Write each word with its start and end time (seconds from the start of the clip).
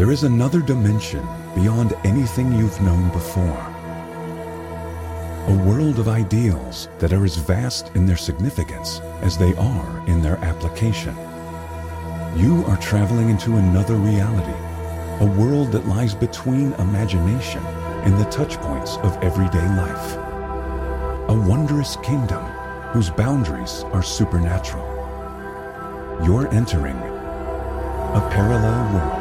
There 0.00 0.12
is 0.12 0.22
another 0.22 0.62
dimension 0.62 1.28
beyond 1.54 1.92
anything 2.04 2.54
you've 2.54 2.80
known 2.80 3.10
before. 3.10 3.60
A 5.46 5.62
world 5.66 5.98
of 5.98 6.08
ideals 6.08 6.88
that 7.00 7.12
are 7.12 7.22
as 7.22 7.36
vast 7.36 7.94
in 7.94 8.06
their 8.06 8.16
significance 8.16 9.00
as 9.20 9.36
they 9.36 9.54
are 9.56 10.02
in 10.06 10.22
their 10.22 10.38
application. 10.38 11.14
You 12.34 12.64
are 12.66 12.78
traveling 12.78 13.28
into 13.28 13.58
another 13.58 13.96
reality, 13.96 14.58
a 15.22 15.36
world 15.38 15.70
that 15.72 15.86
lies 15.86 16.14
between 16.14 16.72
imagination 16.78 17.62
and 18.06 18.16
the 18.16 18.30
touchpoints 18.30 18.98
of 19.04 19.22
everyday 19.22 19.68
life. 19.76 20.16
A 21.28 21.44
wondrous 21.46 21.96
kingdom 21.96 22.42
whose 22.94 23.10
boundaries 23.10 23.84
are 23.92 24.02
supernatural. 24.02 24.86
You're 26.24 26.48
entering 26.54 26.96
a 26.96 28.30
parallel 28.32 28.94
world. 28.94 29.19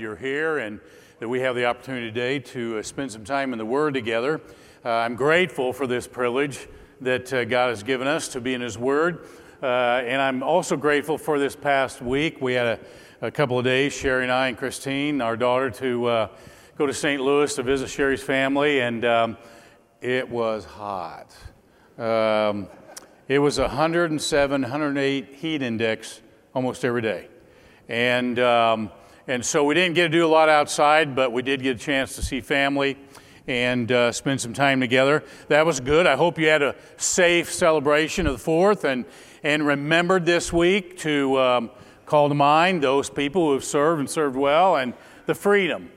You're 0.00 0.16
here 0.16 0.58
and 0.58 0.80
that 1.18 1.28
we 1.28 1.40
have 1.40 1.54
the 1.54 1.66
opportunity 1.66 2.06
today 2.06 2.38
to 2.38 2.78
uh, 2.78 2.82
spend 2.82 3.12
some 3.12 3.24
time 3.24 3.52
in 3.52 3.58
the 3.58 3.66
Word 3.66 3.92
together. 3.92 4.40
Uh, 4.82 4.88
I'm 4.88 5.14
grateful 5.14 5.74
for 5.74 5.86
this 5.86 6.08
privilege 6.08 6.66
that 7.02 7.30
uh, 7.32 7.44
God 7.44 7.68
has 7.68 7.82
given 7.82 8.06
us 8.06 8.28
to 8.28 8.40
be 8.40 8.54
in 8.54 8.62
His 8.62 8.78
Word. 8.78 9.26
Uh, 9.62 9.66
and 9.66 10.22
I'm 10.22 10.42
also 10.42 10.78
grateful 10.78 11.18
for 11.18 11.38
this 11.38 11.54
past 11.54 12.00
week. 12.00 12.40
We 12.40 12.54
had 12.54 12.66
a, 13.20 13.26
a 13.26 13.30
couple 13.30 13.58
of 13.58 13.64
days, 13.66 13.92
Sherry 13.92 14.22
and 14.22 14.32
I 14.32 14.48
and 14.48 14.56
Christine, 14.56 15.20
our 15.20 15.36
daughter, 15.36 15.70
to 15.70 16.06
uh, 16.06 16.28
go 16.78 16.86
to 16.86 16.94
St. 16.94 17.20
Louis 17.20 17.54
to 17.54 17.62
visit 17.62 17.90
Sherry's 17.90 18.22
family, 18.22 18.80
and 18.80 19.04
um, 19.04 19.36
it 20.00 20.26
was 20.26 20.64
hot. 20.64 21.36
Um, 21.98 22.68
it 23.28 23.38
was 23.38 23.58
107, 23.58 24.62
108 24.62 25.34
heat 25.34 25.60
index 25.60 26.22
almost 26.54 26.82
every 26.82 27.02
day. 27.02 27.28
And, 27.86 28.38
um, 28.38 28.90
and 29.26 29.44
so 29.44 29.64
we 29.64 29.74
didn't 29.74 29.94
get 29.94 30.04
to 30.04 30.08
do 30.08 30.26
a 30.26 30.28
lot 30.28 30.48
outside, 30.48 31.14
but 31.14 31.32
we 31.32 31.42
did 31.42 31.62
get 31.62 31.76
a 31.76 31.78
chance 31.78 32.16
to 32.16 32.22
see 32.22 32.40
family 32.40 32.96
and 33.46 33.90
uh, 33.92 34.12
spend 34.12 34.40
some 34.40 34.54
time 34.54 34.80
together. 34.80 35.24
That 35.48 35.66
was 35.66 35.80
good. 35.80 36.06
I 36.06 36.16
hope 36.16 36.38
you 36.38 36.48
had 36.48 36.62
a 36.62 36.74
safe 36.96 37.52
celebration 37.52 38.26
of 38.26 38.42
the 38.42 38.50
4th 38.50 38.84
and, 38.84 39.04
and 39.42 39.66
remembered 39.66 40.24
this 40.24 40.52
week 40.52 40.98
to 40.98 41.38
um, 41.38 41.70
call 42.06 42.28
to 42.28 42.34
mind 42.34 42.82
those 42.82 43.10
people 43.10 43.46
who 43.46 43.52
have 43.52 43.64
served 43.64 44.00
and 44.00 44.08
served 44.08 44.36
well 44.36 44.76
and 44.76 44.94
the 45.26 45.34
freedom 45.34 45.90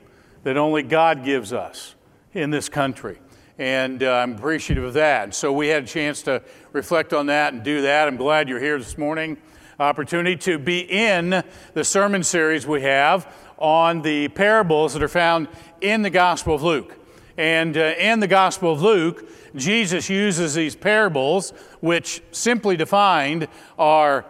that 0.43 0.57
only 0.57 0.83
God 0.83 1.23
gives 1.23 1.53
us 1.53 1.95
in 2.33 2.49
this 2.49 2.69
country. 2.69 3.19
And 3.57 4.03
uh, 4.03 4.15
I'm 4.15 4.35
appreciative 4.35 4.83
of 4.83 4.93
that. 4.95 5.33
So 5.33 5.53
we 5.53 5.67
had 5.67 5.83
a 5.83 5.87
chance 5.87 6.23
to 6.23 6.41
reflect 6.73 7.13
on 7.13 7.27
that 7.27 7.53
and 7.53 7.63
do 7.63 7.83
that. 7.83 8.07
I'm 8.07 8.17
glad 8.17 8.49
you're 8.49 8.59
here 8.59 8.77
this 8.77 8.97
morning 8.97 9.37
opportunity 9.79 10.35
to 10.35 10.57
be 10.57 10.79
in 10.79 11.43
the 11.73 11.83
sermon 11.83 12.23
series 12.23 12.67
we 12.67 12.81
have 12.81 13.33
on 13.57 14.01
the 14.01 14.27
parables 14.29 14.93
that 14.93 15.03
are 15.03 15.07
found 15.07 15.47
in 15.81 16.01
the 16.01 16.09
Gospel 16.09 16.55
of 16.55 16.63
Luke. 16.63 16.97
And 17.37 17.75
uh, 17.77 17.93
in 17.97 18.19
the 18.19 18.27
Gospel 18.27 18.71
of 18.73 18.81
Luke, 18.81 19.27
Jesus 19.55 20.09
uses 20.09 20.53
these 20.53 20.75
parables, 20.75 21.51
which 21.79 22.21
simply 22.31 22.75
defined 22.77 23.47
are 23.77 24.25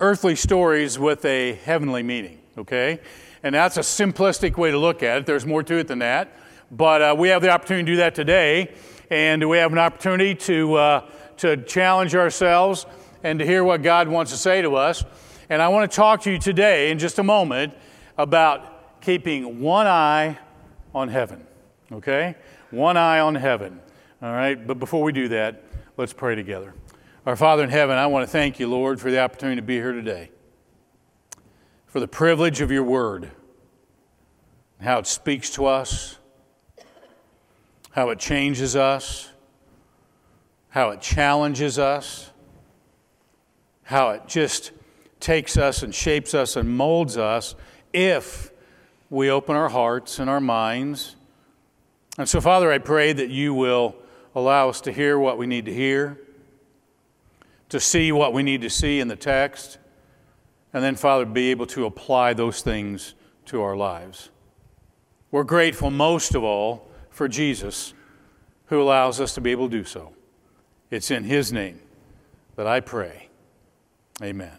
earthly 0.00 0.36
stories 0.36 0.98
with 0.98 1.24
a 1.24 1.54
heavenly 1.54 2.02
meaning, 2.02 2.38
okay? 2.56 3.00
And 3.42 3.54
that's 3.54 3.76
a 3.76 3.80
simplistic 3.80 4.56
way 4.56 4.70
to 4.70 4.78
look 4.78 5.02
at 5.02 5.18
it. 5.18 5.26
There's 5.26 5.46
more 5.46 5.62
to 5.62 5.74
it 5.76 5.88
than 5.88 6.00
that. 6.00 6.36
But 6.70 7.02
uh, 7.02 7.14
we 7.16 7.28
have 7.28 7.40
the 7.40 7.50
opportunity 7.50 7.86
to 7.86 7.92
do 7.92 7.96
that 7.98 8.14
today. 8.14 8.74
And 9.10 9.48
we 9.48 9.56
have 9.58 9.72
an 9.72 9.78
opportunity 9.78 10.34
to, 10.34 10.74
uh, 10.74 11.10
to 11.38 11.56
challenge 11.56 12.14
ourselves 12.14 12.84
and 13.22 13.38
to 13.38 13.46
hear 13.46 13.64
what 13.64 13.82
God 13.82 14.08
wants 14.08 14.30
to 14.32 14.38
say 14.38 14.62
to 14.62 14.76
us. 14.76 15.04
And 15.50 15.62
I 15.62 15.68
want 15.68 15.90
to 15.90 15.96
talk 15.96 16.22
to 16.22 16.30
you 16.30 16.38
today 16.38 16.90
in 16.90 16.98
just 16.98 17.18
a 17.18 17.22
moment 17.22 17.74
about 18.16 19.00
keeping 19.00 19.60
one 19.60 19.86
eye 19.86 20.38
on 20.94 21.08
heaven. 21.08 21.46
Okay? 21.90 22.34
One 22.70 22.96
eye 22.96 23.20
on 23.20 23.34
heaven. 23.34 23.80
All 24.22 24.32
right? 24.32 24.66
But 24.66 24.78
before 24.78 25.02
we 25.02 25.12
do 25.12 25.28
that, 25.28 25.64
let's 25.96 26.12
pray 26.12 26.34
together. 26.34 26.74
Our 27.26 27.36
Father 27.36 27.62
in 27.62 27.70
heaven, 27.70 27.96
I 27.96 28.06
want 28.06 28.26
to 28.26 28.30
thank 28.30 28.58
you, 28.58 28.68
Lord, 28.68 29.00
for 29.00 29.10
the 29.10 29.20
opportunity 29.20 29.56
to 29.56 29.66
be 29.66 29.74
here 29.74 29.92
today, 29.92 30.30
for 31.86 32.00
the 32.00 32.08
privilege 32.08 32.60
of 32.60 32.70
your 32.70 32.84
word, 32.84 33.30
how 34.80 34.98
it 34.98 35.06
speaks 35.06 35.50
to 35.50 35.66
us, 35.66 36.18
how 37.90 38.10
it 38.10 38.18
changes 38.18 38.76
us, 38.76 39.30
how 40.70 40.90
it 40.90 41.00
challenges 41.00 41.78
us 41.78 42.30
how 43.88 44.10
it 44.10 44.20
just 44.26 44.70
takes 45.18 45.56
us 45.56 45.82
and 45.82 45.94
shapes 45.94 46.34
us 46.34 46.56
and 46.56 46.68
molds 46.68 47.16
us 47.16 47.54
if 47.94 48.50
we 49.08 49.30
open 49.30 49.56
our 49.56 49.70
hearts 49.70 50.18
and 50.18 50.28
our 50.28 50.42
minds. 50.42 51.16
And 52.18 52.28
so, 52.28 52.38
Father, 52.38 52.70
I 52.70 52.76
pray 52.76 53.14
that 53.14 53.30
you 53.30 53.54
will 53.54 53.96
allow 54.34 54.68
us 54.68 54.82
to 54.82 54.92
hear 54.92 55.18
what 55.18 55.38
we 55.38 55.46
need 55.46 55.64
to 55.64 55.72
hear, 55.72 56.20
to 57.70 57.80
see 57.80 58.12
what 58.12 58.34
we 58.34 58.42
need 58.42 58.60
to 58.60 58.68
see 58.68 59.00
in 59.00 59.08
the 59.08 59.16
text, 59.16 59.78
and 60.74 60.84
then, 60.84 60.94
Father, 60.94 61.24
be 61.24 61.50
able 61.50 61.66
to 61.68 61.86
apply 61.86 62.34
those 62.34 62.60
things 62.60 63.14
to 63.46 63.62
our 63.62 63.74
lives. 63.74 64.28
We're 65.30 65.44
grateful 65.44 65.90
most 65.90 66.34
of 66.34 66.44
all 66.44 66.90
for 67.08 67.26
Jesus, 67.26 67.94
who 68.66 68.82
allows 68.82 69.18
us 69.18 69.32
to 69.36 69.40
be 69.40 69.50
able 69.50 69.70
to 69.70 69.78
do 69.78 69.84
so. 69.84 70.12
It's 70.90 71.10
in 71.10 71.24
His 71.24 71.54
name 71.54 71.80
that 72.56 72.66
I 72.66 72.80
pray. 72.80 73.27
Amen. 74.22 74.56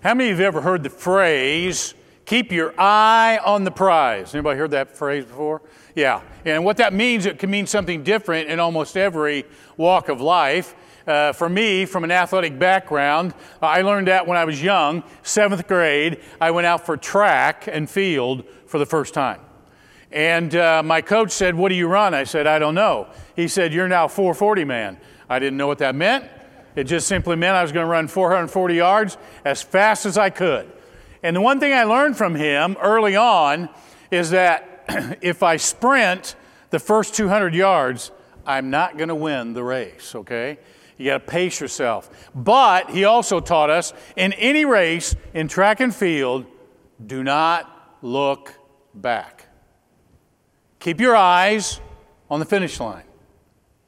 How 0.00 0.14
many 0.14 0.30
of 0.30 0.38
you 0.38 0.44
have 0.44 0.54
ever 0.54 0.62
heard 0.62 0.84
the 0.84 0.90
phrase, 0.90 1.94
keep 2.24 2.52
your 2.52 2.72
eye 2.78 3.40
on 3.44 3.64
the 3.64 3.72
prize? 3.72 4.32
Anybody 4.34 4.58
heard 4.58 4.70
that 4.70 4.96
phrase 4.96 5.24
before? 5.24 5.62
Yeah. 5.96 6.20
And 6.44 6.64
what 6.64 6.76
that 6.76 6.92
means, 6.94 7.26
it 7.26 7.40
can 7.40 7.50
mean 7.50 7.66
something 7.66 8.04
different 8.04 8.48
in 8.48 8.60
almost 8.60 8.96
every 8.96 9.44
walk 9.76 10.08
of 10.08 10.20
life. 10.20 10.76
Uh, 11.06 11.32
for 11.32 11.48
me, 11.48 11.86
from 11.86 12.04
an 12.04 12.12
athletic 12.12 12.58
background, 12.58 13.34
I 13.60 13.82
learned 13.82 14.06
that 14.06 14.26
when 14.26 14.36
I 14.36 14.44
was 14.44 14.62
young, 14.62 15.02
seventh 15.22 15.66
grade. 15.66 16.20
I 16.40 16.52
went 16.52 16.66
out 16.66 16.86
for 16.86 16.96
track 16.96 17.66
and 17.66 17.90
field 17.90 18.44
for 18.66 18.78
the 18.78 18.86
first 18.86 19.14
time. 19.14 19.40
And 20.12 20.54
uh, 20.54 20.82
my 20.84 21.00
coach 21.00 21.32
said, 21.32 21.54
What 21.54 21.70
do 21.70 21.74
you 21.74 21.88
run? 21.88 22.14
I 22.14 22.24
said, 22.24 22.46
I 22.46 22.58
don't 22.58 22.74
know. 22.74 23.08
He 23.34 23.48
said, 23.48 23.72
You're 23.72 23.88
now 23.88 24.06
440 24.06 24.64
man. 24.64 24.98
I 25.28 25.38
didn't 25.40 25.56
know 25.56 25.66
what 25.66 25.78
that 25.78 25.94
meant. 25.94 26.30
It 26.76 26.84
just 26.84 27.08
simply 27.08 27.36
meant 27.36 27.56
I 27.56 27.62
was 27.62 27.72
going 27.72 27.84
to 27.84 27.90
run 27.90 28.06
440 28.06 28.74
yards 28.74 29.16
as 29.44 29.62
fast 29.62 30.04
as 30.06 30.18
I 30.18 30.30
could. 30.30 30.70
And 31.22 31.34
the 31.34 31.40
one 31.40 31.58
thing 31.58 31.72
I 31.72 31.84
learned 31.84 32.16
from 32.16 32.34
him 32.34 32.76
early 32.80 33.16
on 33.16 33.70
is 34.10 34.30
that 34.30 34.84
if 35.22 35.42
I 35.42 35.56
sprint 35.56 36.36
the 36.70 36.78
first 36.78 37.14
200 37.14 37.54
yards, 37.54 38.12
I'm 38.46 38.70
not 38.70 38.98
going 38.98 39.08
to 39.08 39.14
win 39.14 39.54
the 39.54 39.64
race, 39.64 40.14
okay? 40.14 40.58
You 40.98 41.06
got 41.06 41.26
to 41.26 41.30
pace 41.32 41.60
yourself. 41.60 42.30
But 42.34 42.90
he 42.90 43.04
also 43.04 43.40
taught 43.40 43.70
us 43.70 43.92
in 44.14 44.32
any 44.34 44.64
race, 44.64 45.16
in 45.34 45.48
track 45.48 45.80
and 45.80 45.94
field, 45.94 46.46
do 47.04 47.22
not 47.22 47.98
look 48.02 48.54
back. 48.94 49.48
Keep 50.78 51.00
your 51.00 51.16
eyes 51.16 51.80
on 52.30 52.40
the 52.40 52.46
finish 52.46 52.78
line, 52.78 53.04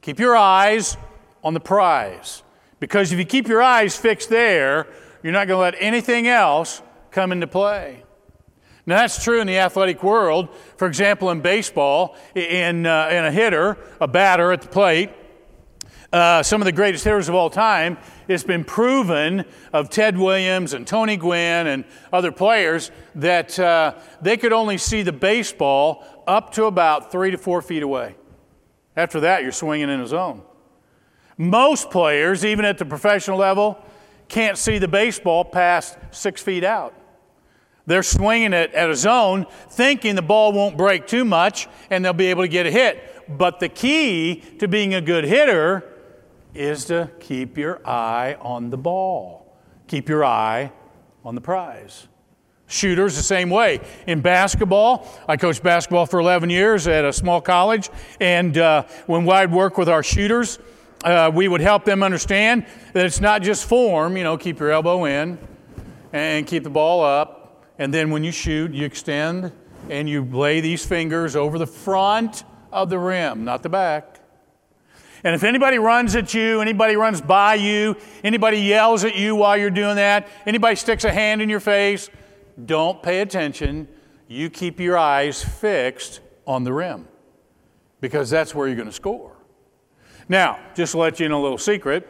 keep 0.01 0.19
your 0.19 0.35
eyes 0.35 0.97
on 1.43 1.53
the 1.53 1.59
prize. 1.59 2.43
Because 2.79 3.11
if 3.11 3.19
you 3.19 3.25
keep 3.25 3.47
your 3.47 3.61
eyes 3.61 3.97
fixed 3.97 4.29
there, 4.29 4.87
you're 5.23 5.33
not 5.33 5.47
going 5.47 5.57
to 5.57 5.61
let 5.61 5.75
anything 5.79 6.27
else 6.27 6.81
come 7.11 7.31
into 7.31 7.47
play. 7.47 8.03
Now, 8.85 8.97
that's 8.97 9.23
true 9.23 9.41
in 9.41 9.47
the 9.47 9.57
athletic 9.57 10.01
world. 10.01 10.49
For 10.77 10.87
example, 10.87 11.29
in 11.29 11.41
baseball, 11.41 12.15
in, 12.33 12.85
uh, 12.85 13.09
in 13.11 13.25
a 13.25 13.31
hitter, 13.31 13.77
a 14.01 14.07
batter 14.07 14.51
at 14.51 14.61
the 14.61 14.67
plate, 14.67 15.11
uh, 16.11 16.41
some 16.41 16.59
of 16.59 16.65
the 16.65 16.71
greatest 16.71 17.03
hitters 17.03 17.29
of 17.29 17.35
all 17.35 17.51
time, 17.51 17.97
it's 18.27 18.43
been 18.43 18.63
proven 18.63 19.45
of 19.73 19.91
Ted 19.91 20.17
Williams 20.17 20.73
and 20.73 20.87
Tony 20.87 21.17
Gwynn 21.17 21.67
and 21.67 21.85
other 22.11 22.31
players 22.31 22.89
that 23.13 23.59
uh, 23.59 23.93
they 24.21 24.37
could 24.37 24.53
only 24.53 24.79
see 24.79 25.03
the 25.03 25.11
baseball 25.11 26.03
up 26.25 26.53
to 26.53 26.65
about 26.65 27.11
three 27.11 27.29
to 27.29 27.37
four 27.37 27.61
feet 27.61 27.83
away. 27.83 28.15
After 28.95 29.19
that, 29.19 29.43
you're 29.43 29.51
swinging 29.51 29.89
in 29.89 29.99
a 29.99 30.07
zone. 30.07 30.41
Most 31.39 31.89
players, 31.89 32.43
even 32.43 32.65
at 32.65 32.77
the 32.77 32.83
professional 32.83 33.37
level, 33.37 33.81
can't 34.27 34.57
see 34.57 34.77
the 34.77 34.89
baseball 34.89 35.45
past 35.45 35.97
six 36.11 36.41
feet 36.41 36.65
out. 36.65 36.93
They're 37.85 38.03
swinging 38.03 38.51
it 38.51 38.73
at 38.73 38.89
a 38.89 38.95
zone, 38.95 39.47
thinking 39.69 40.15
the 40.15 40.21
ball 40.21 40.51
won't 40.51 40.75
break 40.75 41.07
too 41.07 41.23
much 41.23 41.69
and 41.89 42.03
they'll 42.03 42.11
be 42.11 42.27
able 42.27 42.43
to 42.43 42.49
get 42.49 42.65
a 42.65 42.71
hit. 42.71 43.23
But 43.29 43.61
the 43.61 43.69
key 43.69 44.43
to 44.59 44.67
being 44.67 44.93
a 44.93 44.99
good 44.99 45.23
hitter 45.23 45.89
is 46.53 46.83
to 46.85 47.09
keep 47.21 47.57
your 47.57 47.79
eye 47.87 48.35
on 48.41 48.69
the 48.69 48.77
ball, 48.77 49.55
keep 49.87 50.09
your 50.09 50.25
eye 50.25 50.73
on 51.23 51.35
the 51.35 51.41
prize. 51.41 52.09
Shooters, 52.67 53.15
the 53.15 53.23
same 53.23 53.49
way. 53.49 53.79
In 54.07 54.19
basketball, 54.19 55.07
I 55.27 55.37
coached 55.37 55.63
basketball 55.63 56.05
for 56.05 56.19
11 56.19 56.49
years 56.49 56.85
at 56.85 57.05
a 57.05 57.13
small 57.13 57.39
college, 57.39 57.89
and 58.19 58.57
uh, 58.57 58.83
when 59.07 59.27
I'd 59.29 59.53
work 59.53 59.77
with 59.77 59.87
our 59.87 60.03
shooters, 60.03 60.59
uh, 61.03 61.31
we 61.33 61.47
would 61.47 61.61
help 61.61 61.85
them 61.85 62.03
understand 62.03 62.65
that 62.93 63.05
it's 63.05 63.21
not 63.21 63.41
just 63.41 63.65
form, 63.65 64.17
you 64.17 64.23
know, 64.23 64.37
keep 64.37 64.59
your 64.59 64.71
elbow 64.71 65.05
in 65.05 65.37
and 66.11 66.45
keep 66.45 66.63
the 66.63 66.69
ball 66.69 67.03
up, 67.03 67.65
and 67.77 67.93
then 67.93 68.09
when 68.11 68.23
you 68.23 68.31
shoot, 68.31 68.73
you 68.73 68.85
extend 68.85 69.51
and 69.89 70.09
you 70.09 70.23
lay 70.25 70.59
these 70.61 70.85
fingers 70.85 71.35
over 71.35 71.57
the 71.57 71.67
front 71.67 72.43
of 72.71 72.89
the 72.89 72.99
rim, 72.99 73.45
not 73.45 73.63
the 73.63 73.69
back. 73.69 74.19
And 75.23 75.35
if 75.35 75.43
anybody 75.43 75.77
runs 75.79 76.15
at 76.15 76.33
you, 76.33 76.61
anybody 76.61 76.95
runs 76.95 77.21
by 77.21 77.55
you, 77.55 77.95
anybody 78.23 78.59
yells 78.59 79.03
at 79.03 79.15
you 79.15 79.35
while 79.35 79.57
you're 79.57 79.69
doing 79.69 79.95
that, 79.95 80.27
anybody 80.45 80.75
sticks 80.75 81.03
a 81.03 81.11
hand 81.11 81.41
in 81.41 81.49
your 81.49 81.59
face, 81.59 82.09
don't 82.65 83.01
pay 83.01 83.21
attention. 83.21 83.87
You 84.27 84.49
keep 84.49 84.79
your 84.79 84.97
eyes 84.97 85.43
fixed 85.43 86.21
on 86.45 86.63
the 86.63 86.73
rim 86.73 87.07
because 88.01 88.29
that's 88.29 88.53
where 88.53 88.67
you're 88.67 88.75
going 88.75 88.87
to 88.87 88.93
score. 88.93 89.38
Now, 90.29 90.59
just 90.75 90.91
to 90.91 90.99
let 90.99 91.19
you 91.19 91.25
in 91.25 91.31
a 91.31 91.41
little 91.41 91.57
secret, 91.57 92.07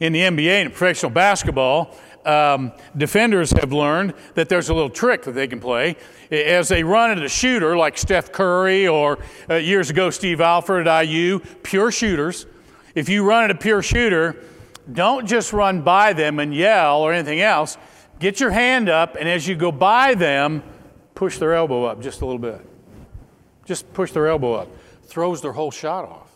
in 0.00 0.14
the 0.14 0.20
NBA 0.20 0.62
and 0.62 0.70
professional 0.70 1.10
basketball, 1.10 1.94
um, 2.24 2.72
defenders 2.96 3.50
have 3.52 3.72
learned 3.72 4.14
that 4.34 4.48
there's 4.48 4.70
a 4.70 4.74
little 4.74 4.90
trick 4.90 5.22
that 5.24 5.32
they 5.32 5.46
can 5.46 5.60
play. 5.60 5.96
As 6.30 6.68
they 6.68 6.82
run 6.82 7.10
at 7.10 7.22
a 7.22 7.28
shooter 7.28 7.76
like 7.76 7.98
Steph 7.98 8.32
Curry 8.32 8.88
or 8.88 9.18
uh, 9.50 9.56
years 9.56 9.90
ago 9.90 10.08
Steve 10.08 10.40
Alford 10.40 10.88
at 10.88 11.02
IU, 11.02 11.40
pure 11.62 11.92
shooters, 11.92 12.46
if 12.94 13.08
you 13.08 13.24
run 13.24 13.44
at 13.44 13.50
a 13.50 13.54
pure 13.54 13.82
shooter, 13.82 14.42
don't 14.90 15.26
just 15.26 15.52
run 15.52 15.82
by 15.82 16.14
them 16.14 16.38
and 16.38 16.54
yell 16.54 17.02
or 17.02 17.12
anything 17.12 17.40
else. 17.40 17.76
Get 18.18 18.40
your 18.40 18.50
hand 18.50 18.88
up, 18.88 19.16
and 19.18 19.28
as 19.28 19.46
you 19.46 19.54
go 19.54 19.70
by 19.70 20.14
them, 20.14 20.62
push 21.14 21.38
their 21.38 21.54
elbow 21.54 21.84
up 21.84 22.00
just 22.00 22.22
a 22.22 22.26
little 22.26 22.38
bit. 22.38 22.64
Just 23.64 23.92
push 23.92 24.12
their 24.12 24.28
elbow 24.28 24.54
up. 24.54 24.68
Throws 25.04 25.42
their 25.42 25.52
whole 25.52 25.70
shot 25.70 26.04
off. 26.04 26.30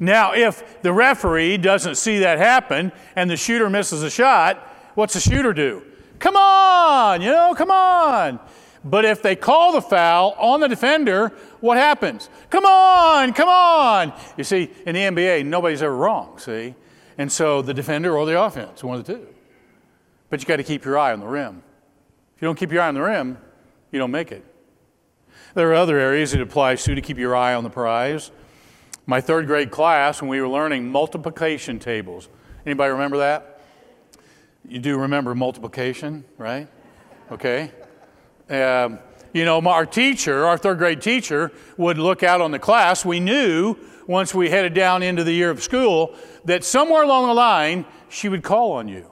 Now, 0.00 0.34
if 0.34 0.82
the 0.82 0.92
referee 0.92 1.58
doesn't 1.58 1.96
see 1.96 2.20
that 2.20 2.38
happen 2.38 2.92
and 3.16 3.30
the 3.30 3.36
shooter 3.36 3.68
misses 3.70 4.02
a 4.02 4.10
shot, 4.10 4.58
what's 4.94 5.14
the 5.14 5.20
shooter 5.20 5.52
do? 5.52 5.82
Come 6.18 6.36
on, 6.36 7.20
you 7.20 7.30
know, 7.30 7.54
come 7.56 7.70
on. 7.70 8.38
But 8.84 9.04
if 9.04 9.22
they 9.22 9.36
call 9.36 9.72
the 9.72 9.82
foul 9.82 10.34
on 10.38 10.60
the 10.60 10.68
defender, 10.68 11.28
what 11.60 11.78
happens? 11.78 12.28
Come 12.50 12.64
on, 12.64 13.32
come 13.32 13.48
on. 13.48 14.12
You 14.36 14.44
see, 14.44 14.70
in 14.86 14.94
the 14.94 15.00
NBA, 15.00 15.46
nobody's 15.46 15.82
ever 15.82 15.94
wrong, 15.94 16.38
see? 16.38 16.74
And 17.18 17.30
so 17.30 17.62
the 17.62 17.74
defender 17.74 18.16
or 18.16 18.26
the 18.26 18.40
offense, 18.40 18.82
one 18.82 18.98
of 18.98 19.04
the 19.04 19.14
two. 19.14 19.26
But 20.30 20.40
you 20.40 20.46
got 20.46 20.56
to 20.56 20.64
keep 20.64 20.84
your 20.84 20.98
eye 20.98 21.12
on 21.12 21.20
the 21.20 21.26
rim. 21.26 21.62
If 22.36 22.42
you 22.42 22.46
don't 22.46 22.58
keep 22.58 22.72
your 22.72 22.82
eye 22.82 22.88
on 22.88 22.94
the 22.94 23.02
rim, 23.02 23.38
you 23.92 23.98
don't 23.98 24.10
make 24.10 24.32
it. 24.32 24.44
There 25.54 25.70
are 25.70 25.74
other 25.74 25.98
areas 25.98 26.32
it 26.34 26.40
applies 26.40 26.82
to 26.84 26.94
to 26.94 27.00
keep 27.00 27.18
your 27.18 27.36
eye 27.36 27.54
on 27.54 27.62
the 27.62 27.70
prize. 27.70 28.30
My 29.06 29.20
third 29.20 29.46
grade 29.46 29.70
class, 29.70 30.20
when 30.22 30.28
we 30.28 30.40
were 30.40 30.48
learning 30.48 30.88
multiplication 30.88 31.78
tables. 31.78 32.28
Anybody 32.64 32.92
remember 32.92 33.18
that? 33.18 33.60
You 34.68 34.78
do 34.78 34.98
remember 34.98 35.34
multiplication, 35.34 36.24
right? 36.38 36.68
Okay. 37.30 37.72
Um, 38.48 39.00
you 39.32 39.44
know, 39.44 39.60
our 39.60 39.86
teacher, 39.86 40.46
our 40.46 40.56
third 40.56 40.78
grade 40.78 41.00
teacher, 41.00 41.50
would 41.76 41.98
look 41.98 42.22
out 42.22 42.40
on 42.40 42.50
the 42.50 42.58
class. 42.58 43.04
We 43.04 43.18
knew 43.18 43.76
once 44.06 44.34
we 44.34 44.50
headed 44.50 44.74
down 44.74 45.02
into 45.02 45.24
the 45.24 45.32
year 45.32 45.50
of 45.50 45.62
school 45.62 46.14
that 46.44 46.64
somewhere 46.64 47.02
along 47.02 47.28
the 47.28 47.34
line 47.34 47.84
she 48.08 48.28
would 48.28 48.42
call 48.42 48.72
on 48.72 48.88
you. 48.88 49.10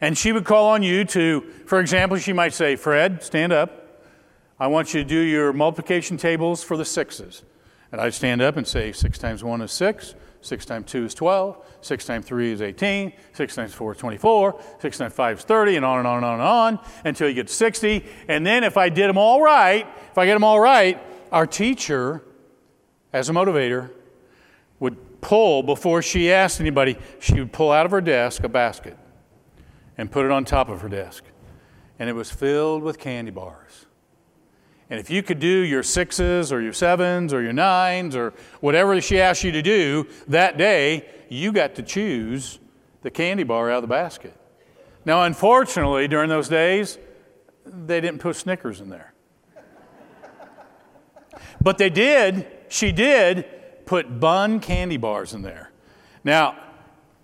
And 0.00 0.16
she 0.16 0.32
would 0.32 0.44
call 0.44 0.70
on 0.70 0.82
you 0.82 1.04
to, 1.06 1.40
for 1.66 1.80
example, 1.80 2.18
she 2.18 2.32
might 2.32 2.52
say, 2.52 2.76
Fred, 2.76 3.22
stand 3.22 3.52
up. 3.52 4.02
I 4.60 4.66
want 4.66 4.92
you 4.92 5.02
to 5.02 5.08
do 5.08 5.18
your 5.18 5.52
multiplication 5.52 6.16
tables 6.16 6.62
for 6.62 6.76
the 6.76 6.84
sixes. 6.84 7.42
And 7.90 8.00
I'd 8.00 8.14
stand 8.14 8.42
up 8.42 8.56
and 8.56 8.66
say, 8.66 8.92
6 8.92 9.18
times 9.18 9.42
1 9.42 9.62
is 9.62 9.72
6, 9.72 10.14
6 10.40 10.64
times 10.66 10.90
2 10.90 11.04
is 11.06 11.14
12, 11.14 11.64
6 11.80 12.04
times 12.04 12.26
3 12.26 12.52
is 12.52 12.62
18, 12.62 13.12
6 13.32 13.54
times 13.54 13.74
4 13.74 13.92
is 13.92 13.98
24, 13.98 14.60
6 14.80 14.98
times 14.98 15.12
5 15.12 15.38
is 15.38 15.44
30, 15.44 15.76
and 15.76 15.84
on 15.84 15.98
and 15.98 16.06
on 16.06 16.16
and 16.16 16.26
on 16.26 16.34
and 16.34 16.42
on 16.42 16.78
until 17.04 17.28
you 17.28 17.34
get 17.34 17.50
60. 17.50 18.04
And 18.28 18.46
then 18.46 18.62
if 18.62 18.76
I 18.76 18.88
did 18.88 19.08
them 19.08 19.18
all 19.18 19.42
right, 19.42 19.86
if 20.10 20.18
I 20.18 20.26
get 20.26 20.34
them 20.34 20.44
all 20.44 20.60
right, 20.60 21.00
our 21.32 21.46
teacher, 21.46 22.22
as 23.12 23.28
a 23.28 23.32
motivator, 23.32 23.90
would 24.80 25.20
pull, 25.20 25.62
before 25.62 26.02
she 26.02 26.30
asked 26.30 26.60
anybody, 26.60 26.96
she 27.20 27.34
would 27.34 27.52
pull 27.52 27.72
out 27.72 27.86
of 27.86 27.92
her 27.92 28.00
desk 28.00 28.44
a 28.44 28.48
basket 28.48 28.96
and 29.96 30.10
put 30.10 30.24
it 30.24 30.30
on 30.30 30.44
top 30.44 30.68
of 30.68 30.82
her 30.82 30.88
desk. 30.88 31.24
And 31.98 32.08
it 32.08 32.12
was 32.12 32.30
filled 32.30 32.82
with 32.82 32.98
candy 32.98 33.32
bars. 33.32 33.87
And 34.90 34.98
if 34.98 35.10
you 35.10 35.22
could 35.22 35.38
do 35.38 35.48
your 35.48 35.82
sixes 35.82 36.52
or 36.52 36.62
your 36.62 36.72
sevens 36.72 37.34
or 37.34 37.42
your 37.42 37.52
nines 37.52 38.16
or 38.16 38.32
whatever 38.60 38.98
she 39.00 39.20
asked 39.20 39.44
you 39.44 39.52
to 39.52 39.62
do 39.62 40.06
that 40.28 40.56
day, 40.56 41.06
you 41.28 41.52
got 41.52 41.74
to 41.74 41.82
choose 41.82 42.58
the 43.02 43.10
candy 43.10 43.44
bar 43.44 43.70
out 43.70 43.76
of 43.76 43.82
the 43.82 43.88
basket. 43.88 44.34
Now, 45.04 45.24
unfortunately, 45.24 46.08
during 46.08 46.28
those 46.28 46.48
days, 46.48 46.98
they 47.66 48.00
didn't 48.00 48.20
put 48.20 48.36
Snickers 48.36 48.80
in 48.80 48.88
there. 48.88 49.12
But 51.60 51.78
they 51.78 51.90
did, 51.90 52.46
she 52.68 52.92
did 52.92 53.46
put 53.84 54.20
Bun 54.20 54.60
candy 54.60 54.96
bars 54.96 55.34
in 55.34 55.42
there. 55.42 55.70
Now, 56.24 56.56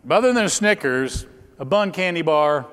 other 0.09 0.33
than 0.33 0.49
Snickers, 0.49 1.27
a 1.59 1.65
Bun 1.65 1.93
candy 1.93 2.23
bar 2.23 2.67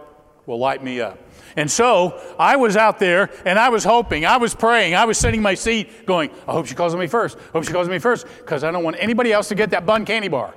will 0.45 0.59
light 0.59 0.83
me 0.83 0.99
up. 1.01 1.19
And 1.55 1.69
so 1.69 2.19
I 2.39 2.55
was 2.55 2.77
out 2.77 2.99
there 2.99 3.29
and 3.45 3.59
I 3.59 3.69
was 3.69 3.83
hoping, 3.83 4.25
I 4.25 4.37
was 4.37 4.55
praying, 4.55 4.95
I 4.95 5.05
was 5.05 5.17
sitting 5.17 5.39
in 5.39 5.43
my 5.43 5.55
seat 5.55 6.05
going, 6.05 6.29
I 6.47 6.51
hope 6.51 6.67
she 6.67 6.75
calls 6.75 6.95
me 6.95 7.07
first. 7.07 7.37
I 7.37 7.51
hope 7.53 7.65
she 7.65 7.73
calls 7.73 7.89
me 7.89 7.99
first 7.99 8.25
because 8.39 8.63
I 8.63 8.71
don't 8.71 8.83
want 8.83 8.97
anybody 8.99 9.31
else 9.31 9.47
to 9.49 9.55
get 9.55 9.71
that 9.71 9.85
bun 9.85 10.05
candy 10.05 10.27
bar. 10.27 10.53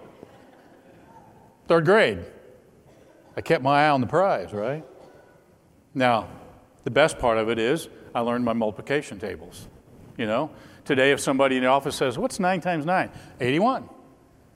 Third 1.67 1.85
grade. 1.85 2.25
I 3.37 3.41
kept 3.41 3.63
my 3.63 3.87
eye 3.87 3.91
on 3.91 4.01
the 4.01 4.07
prize, 4.07 4.53
right? 4.53 4.85
Now, 5.95 6.29
the 6.85 6.91
best 6.91 7.19
part 7.19 7.39
of 7.39 7.49
it 7.49 7.59
is 7.59 7.89
I 8.15 8.21
learned 8.21 8.45
my 8.45 8.53
multiplication 8.53 9.19
tables. 9.19 9.67
You 10.17 10.27
know, 10.27 10.51
today 10.85 11.11
if 11.11 11.21
somebody 11.21 11.57
in 11.57 11.63
the 11.63 11.69
office 11.69 11.97
says, 11.97 12.19
What's 12.19 12.39
9 12.39 12.61
times 12.61 12.85
9? 12.85 13.11
81. 13.41 13.89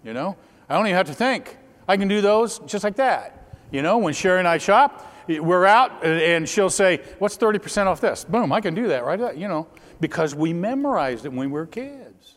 You 0.04 0.12
know, 0.12 0.36
I 0.68 0.76
don't 0.76 0.86
even 0.86 0.96
have 0.96 1.06
to 1.06 1.14
think. 1.14 1.56
I 1.88 1.96
can 1.96 2.06
do 2.06 2.20
those 2.20 2.60
just 2.60 2.84
like 2.84 2.96
that. 2.96 3.56
You 3.72 3.82
know, 3.82 3.98
when 3.98 4.14
Sherry 4.14 4.38
and 4.38 4.46
I 4.46 4.58
shop, 4.58 5.12
we're 5.28 5.66
out 5.66 6.04
and 6.04 6.48
she'll 6.48 6.70
say, 6.70 7.02
What's 7.18 7.36
30% 7.36 7.86
off 7.86 8.00
this? 8.00 8.24
Boom, 8.24 8.52
I 8.52 8.60
can 8.60 8.74
do 8.74 8.88
that, 8.88 9.04
right? 9.04 9.36
You 9.36 9.48
know, 9.48 9.66
because 10.00 10.34
we 10.34 10.52
memorized 10.52 11.26
it 11.26 11.30
when 11.30 11.38
we 11.38 11.46
were 11.46 11.66
kids. 11.66 12.36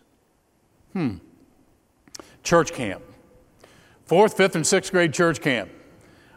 Hmm. 0.94 1.18
Church 2.44 2.74
camp. 2.74 3.02
Fourth, 4.06 4.36
fifth, 4.36 4.56
and 4.56 4.68
sixth 4.68 4.92
grade 4.92 5.14
church 5.14 5.40
camp. 5.42 5.70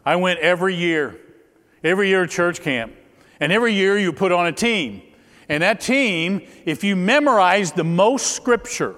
I 0.07 0.17
went 0.17 0.39
every 0.41 0.75
year, 0.75 1.19
every 1.83 2.09
year 2.09 2.27
church 2.27 2.61
camp. 2.61 2.93
And 3.41 3.51
every 3.51 3.75
year 3.75 3.99
you 3.99 4.13
put 4.13 4.31
on 4.31 4.47
a 4.47 4.53
team. 4.53 5.03
And 5.49 5.63
that 5.63 5.81
team, 5.81 6.47
if 6.65 6.85
you 6.85 6.95
memorize 6.95 7.73
the 7.73 7.85
most 7.85 8.33
scripture 8.33 8.95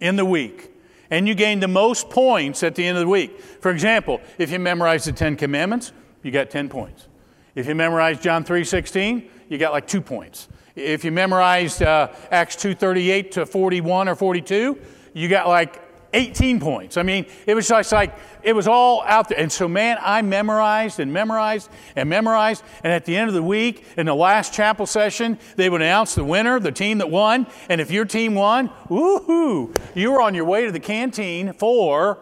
in 0.00 0.16
the 0.16 0.24
week, 0.24 0.72
and 1.10 1.28
you 1.28 1.34
gain 1.34 1.60
the 1.60 1.68
most 1.68 2.10
points 2.10 2.62
at 2.62 2.74
the 2.74 2.84
end 2.84 2.98
of 2.98 3.02
the 3.02 3.08
week. 3.08 3.40
For 3.40 3.70
example, 3.70 4.20
if 4.38 4.50
you 4.50 4.58
memorize 4.58 5.04
the 5.04 5.12
Ten 5.12 5.36
Commandments, 5.36 5.92
you 6.26 6.32
got 6.32 6.50
10 6.50 6.68
points. 6.68 7.06
If 7.54 7.68
you 7.68 7.76
memorized 7.76 8.20
John 8.20 8.44
3.16, 8.44 9.30
you 9.48 9.58
got 9.58 9.72
like 9.72 9.86
two 9.86 10.00
points. 10.00 10.48
If 10.74 11.04
you 11.04 11.12
memorized 11.12 11.82
uh, 11.82 12.08
Acts 12.32 12.56
2.38 12.56 13.30
to 13.30 13.46
41 13.46 14.08
or 14.08 14.16
42, 14.16 14.76
you 15.14 15.28
got 15.28 15.46
like 15.46 15.80
18 16.12 16.58
points. 16.58 16.96
I 16.96 17.04
mean, 17.04 17.26
it 17.46 17.54
was 17.54 17.68
just 17.68 17.92
like, 17.92 18.18
it 18.42 18.54
was 18.54 18.66
all 18.66 19.02
out 19.04 19.28
there. 19.28 19.38
And 19.38 19.52
so, 19.52 19.68
man, 19.68 19.98
I 20.00 20.20
memorized 20.22 20.98
and 20.98 21.12
memorized 21.12 21.70
and 21.94 22.10
memorized. 22.10 22.64
And 22.82 22.92
at 22.92 23.04
the 23.04 23.16
end 23.16 23.28
of 23.28 23.34
the 23.34 23.42
week, 23.42 23.84
in 23.96 24.06
the 24.06 24.14
last 24.14 24.52
chapel 24.52 24.84
session, 24.84 25.38
they 25.54 25.70
would 25.70 25.80
announce 25.80 26.16
the 26.16 26.24
winner, 26.24 26.58
the 26.58 26.72
team 26.72 26.98
that 26.98 27.10
won. 27.10 27.46
And 27.68 27.80
if 27.80 27.92
your 27.92 28.04
team 28.04 28.34
won, 28.34 28.70
woohoo, 28.88 29.76
you 29.94 30.10
were 30.10 30.20
on 30.20 30.34
your 30.34 30.44
way 30.44 30.66
to 30.66 30.72
the 30.72 30.80
canteen 30.80 31.52
for 31.52 32.18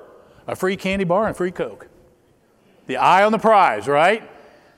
a 0.47 0.55
free 0.55 0.77
candy 0.77 1.05
bar 1.05 1.27
and 1.27 1.35
free 1.35 1.51
Coke. 1.51 1.89
The 2.87 2.97
eye 2.97 3.25
on 3.25 3.33
the 3.33 3.39
prize, 3.39 3.89
right? 3.89 4.29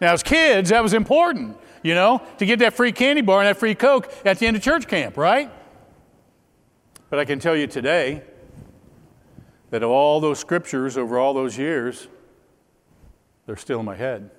Now, 0.00 0.12
as 0.12 0.22
kids, 0.22 0.70
that 0.70 0.82
was 0.82 0.92
important, 0.92 1.56
you 1.82 1.94
know, 1.94 2.22
to 2.38 2.46
get 2.46 2.58
that 2.60 2.74
free 2.74 2.92
candy 2.92 3.22
bar 3.22 3.40
and 3.40 3.48
that 3.48 3.56
free 3.56 3.74
Coke 3.74 4.12
at 4.24 4.38
the 4.38 4.46
end 4.46 4.56
of 4.56 4.62
church 4.62 4.86
camp, 4.86 5.16
right? 5.16 5.50
But 7.10 7.18
I 7.18 7.24
can 7.24 7.38
tell 7.38 7.56
you 7.56 7.66
today 7.66 8.22
that 9.70 9.82
of 9.82 9.90
all 9.90 10.20
those 10.20 10.38
scriptures 10.38 10.96
over 10.96 11.18
all 11.18 11.34
those 11.34 11.56
years, 11.56 12.08
they're 13.46 13.56
still 13.56 13.80
in 13.80 13.86
my 13.86 13.94
head. 13.94 14.30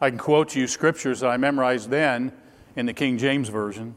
I 0.00 0.10
can 0.10 0.18
quote 0.18 0.50
to 0.50 0.60
you 0.60 0.66
scriptures 0.66 1.20
that 1.20 1.28
I 1.28 1.36
memorized 1.36 1.90
then 1.90 2.32
in 2.76 2.86
the 2.86 2.92
King 2.92 3.16
James 3.16 3.48
Version. 3.48 3.96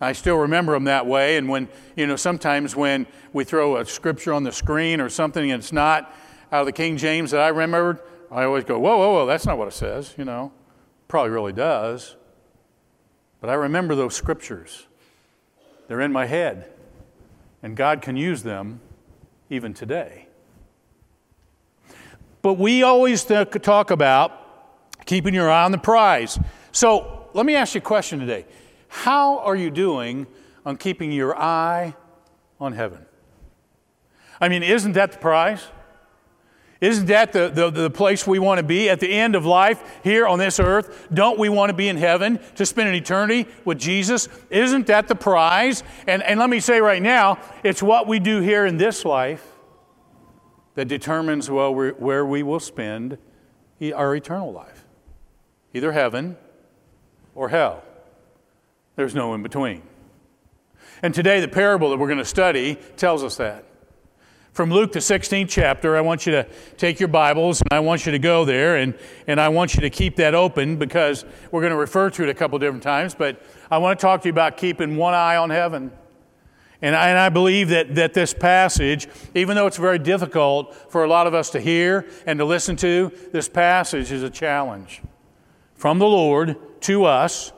I 0.00 0.12
still 0.12 0.36
remember 0.36 0.72
them 0.72 0.84
that 0.84 1.06
way. 1.06 1.36
And 1.36 1.48
when, 1.48 1.68
you 1.96 2.06
know, 2.06 2.16
sometimes 2.16 2.74
when 2.74 3.06
we 3.32 3.44
throw 3.44 3.76
a 3.76 3.86
scripture 3.86 4.32
on 4.32 4.42
the 4.42 4.52
screen 4.52 5.00
or 5.00 5.08
something 5.08 5.50
and 5.50 5.62
it's 5.62 5.72
not 5.72 6.14
out 6.52 6.60
of 6.60 6.66
the 6.66 6.72
King 6.72 6.98
James 6.98 7.30
that 7.30 7.40
I 7.40 7.48
remembered, 7.48 7.98
I 8.30 8.44
always 8.44 8.64
go, 8.64 8.78
whoa, 8.78 8.98
whoa, 8.98 9.12
whoa, 9.14 9.26
that's 9.26 9.46
not 9.46 9.56
what 9.56 9.68
it 9.68 9.74
says, 9.74 10.14
you 10.18 10.24
know. 10.24 10.52
Probably 11.08 11.30
really 11.30 11.52
does. 11.52 12.14
But 13.40 13.50
I 13.50 13.54
remember 13.54 13.94
those 13.94 14.14
scriptures. 14.14 14.86
They're 15.88 16.00
in 16.00 16.12
my 16.12 16.26
head. 16.26 16.70
And 17.62 17.76
God 17.76 18.02
can 18.02 18.16
use 18.16 18.42
them 18.42 18.80
even 19.48 19.72
today. 19.72 20.28
But 22.42 22.54
we 22.54 22.82
always 22.82 23.24
talk 23.24 23.90
about 23.90 25.06
keeping 25.06 25.32
your 25.32 25.50
eye 25.50 25.64
on 25.64 25.72
the 25.72 25.78
prize. 25.78 26.38
So 26.72 27.28
let 27.34 27.46
me 27.46 27.54
ask 27.54 27.74
you 27.74 27.78
a 27.80 27.82
question 27.82 28.18
today. 28.18 28.46
How 28.88 29.38
are 29.38 29.56
you 29.56 29.70
doing 29.70 30.26
on 30.66 30.76
keeping 30.76 31.12
your 31.12 31.36
eye 31.36 31.94
on 32.60 32.72
heaven? 32.72 33.06
I 34.40 34.48
mean, 34.48 34.62
isn't 34.62 34.92
that 34.92 35.12
the 35.12 35.18
prize? 35.18 35.64
Isn't 36.82 37.06
that 37.06 37.32
the, 37.32 37.48
the, 37.48 37.70
the, 37.70 37.90
place 37.90 38.26
we 38.26 38.40
want 38.40 38.58
to 38.58 38.64
be 38.64 38.90
at 38.90 38.98
the 38.98 39.08
end 39.08 39.36
of 39.36 39.46
life 39.46 40.00
here 40.02 40.26
on 40.26 40.40
this 40.40 40.58
earth? 40.58 41.06
Don't 41.14 41.38
we 41.38 41.48
want 41.48 41.70
to 41.70 41.76
be 41.76 41.86
in 41.86 41.96
heaven 41.96 42.40
to 42.56 42.66
spend 42.66 42.88
an 42.88 42.96
eternity 42.96 43.46
with 43.64 43.78
Jesus? 43.78 44.28
Isn't 44.50 44.88
that 44.88 45.06
the 45.06 45.14
prize? 45.14 45.84
And, 46.08 46.24
and 46.24 46.40
let 46.40 46.50
me 46.50 46.58
say 46.58 46.80
right 46.80 47.00
now, 47.00 47.38
it's 47.62 47.84
what 47.84 48.08
we 48.08 48.18
do 48.18 48.40
here 48.40 48.66
in 48.66 48.78
this 48.78 49.04
life 49.04 49.46
that 50.74 50.88
determines 50.88 51.48
well, 51.48 51.72
where 51.72 52.26
we 52.26 52.42
will 52.42 52.58
spend 52.58 53.16
our 53.94 54.16
eternal 54.16 54.52
life 54.52 54.84
either 55.74 55.92
heaven 55.92 56.36
or 57.36 57.48
hell. 57.48 57.84
There's 58.96 59.14
no 59.14 59.34
in 59.34 59.42
between. 59.44 59.82
And 61.00 61.14
today, 61.14 61.40
the 61.40 61.46
parable 61.48 61.90
that 61.90 61.98
we're 61.98 62.08
going 62.08 62.18
to 62.18 62.24
study 62.24 62.76
tells 62.96 63.22
us 63.22 63.36
that. 63.36 63.66
From 64.52 64.70
Luke, 64.70 64.92
the 64.92 64.98
16th 64.98 65.48
chapter, 65.48 65.96
I 65.96 66.02
want 66.02 66.26
you 66.26 66.32
to 66.32 66.46
take 66.76 67.00
your 67.00 67.08
Bibles 67.08 67.62
and 67.62 67.68
I 67.72 67.80
want 67.80 68.04
you 68.04 68.12
to 68.12 68.18
go 68.18 68.44
there 68.44 68.76
and, 68.76 68.92
and 69.26 69.40
I 69.40 69.48
want 69.48 69.74
you 69.74 69.80
to 69.80 69.88
keep 69.88 70.16
that 70.16 70.34
open 70.34 70.76
because 70.76 71.24
we're 71.50 71.62
going 71.62 71.72
to 71.72 71.78
refer 71.78 72.10
to 72.10 72.22
it 72.22 72.28
a 72.28 72.34
couple 72.34 72.58
different 72.58 72.82
times. 72.82 73.14
But 73.14 73.42
I 73.70 73.78
want 73.78 73.98
to 73.98 74.02
talk 74.02 74.20
to 74.20 74.28
you 74.28 74.32
about 74.32 74.58
keeping 74.58 74.96
one 74.96 75.14
eye 75.14 75.36
on 75.36 75.48
heaven. 75.48 75.90
And 76.82 76.94
I, 76.94 77.08
and 77.08 77.18
I 77.18 77.30
believe 77.30 77.70
that, 77.70 77.94
that 77.94 78.12
this 78.12 78.34
passage, 78.34 79.08
even 79.34 79.56
though 79.56 79.66
it's 79.66 79.78
very 79.78 79.98
difficult 79.98 80.74
for 80.92 81.02
a 81.02 81.08
lot 81.08 81.26
of 81.26 81.32
us 81.32 81.48
to 81.50 81.60
hear 81.60 82.06
and 82.26 82.38
to 82.38 82.44
listen 82.44 82.76
to, 82.76 83.10
this 83.32 83.48
passage 83.48 84.12
is 84.12 84.22
a 84.22 84.28
challenge 84.28 85.00
from 85.76 85.98
the 85.98 86.06
Lord 86.06 86.58
to 86.82 87.06
us. 87.06 87.52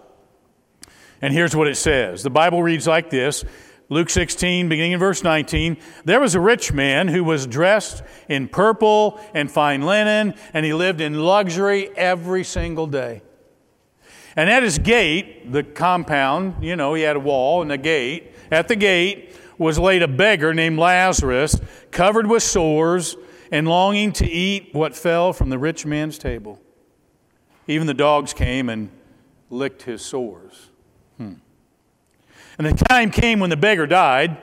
And 1.20 1.34
here's 1.34 1.56
what 1.56 1.66
it 1.66 1.76
says 1.76 2.22
the 2.22 2.30
Bible 2.30 2.62
reads 2.62 2.86
like 2.86 3.10
this 3.10 3.44
Luke 3.90 4.08
16, 4.08 4.68
beginning 4.68 4.92
in 4.92 4.98
verse 4.98 5.22
19. 5.22 5.76
There 6.04 6.20
was 6.20 6.34
a 6.34 6.40
rich 6.40 6.72
man 6.72 7.08
who 7.08 7.22
was 7.22 7.46
dressed 7.46 8.02
in 8.28 8.48
purple 8.48 9.20
and 9.34 9.50
fine 9.50 9.82
linen, 9.82 10.34
and 10.54 10.64
he 10.64 10.72
lived 10.72 11.00
in 11.00 11.20
luxury 11.20 11.90
every 11.96 12.44
single 12.44 12.86
day. 12.86 13.22
And 14.36 14.48
at 14.50 14.62
his 14.62 14.78
gate, 14.78 15.52
the 15.52 15.62
compound, 15.62 16.64
you 16.64 16.76
know, 16.76 16.94
he 16.94 17.02
had 17.02 17.16
a 17.16 17.20
wall 17.20 17.62
and 17.62 17.70
a 17.70 17.78
gate. 17.78 18.32
At 18.50 18.68
the 18.68 18.76
gate 18.76 19.36
was 19.58 19.78
laid 19.78 20.02
a 20.02 20.08
beggar 20.08 20.54
named 20.54 20.78
Lazarus, 20.78 21.60
covered 21.90 22.26
with 22.26 22.42
sores 22.42 23.16
and 23.52 23.68
longing 23.68 24.12
to 24.14 24.26
eat 24.26 24.70
what 24.72 24.96
fell 24.96 25.32
from 25.32 25.50
the 25.50 25.58
rich 25.58 25.86
man's 25.86 26.18
table. 26.18 26.60
Even 27.68 27.86
the 27.86 27.94
dogs 27.94 28.32
came 28.32 28.68
and 28.68 28.90
licked 29.50 29.82
his 29.82 30.02
sores. 30.02 30.70
Hmm. 31.18 31.34
And 32.58 32.66
the 32.66 32.84
time 32.84 33.10
came 33.10 33.40
when 33.40 33.50
the 33.50 33.56
beggar 33.56 33.86
died, 33.86 34.36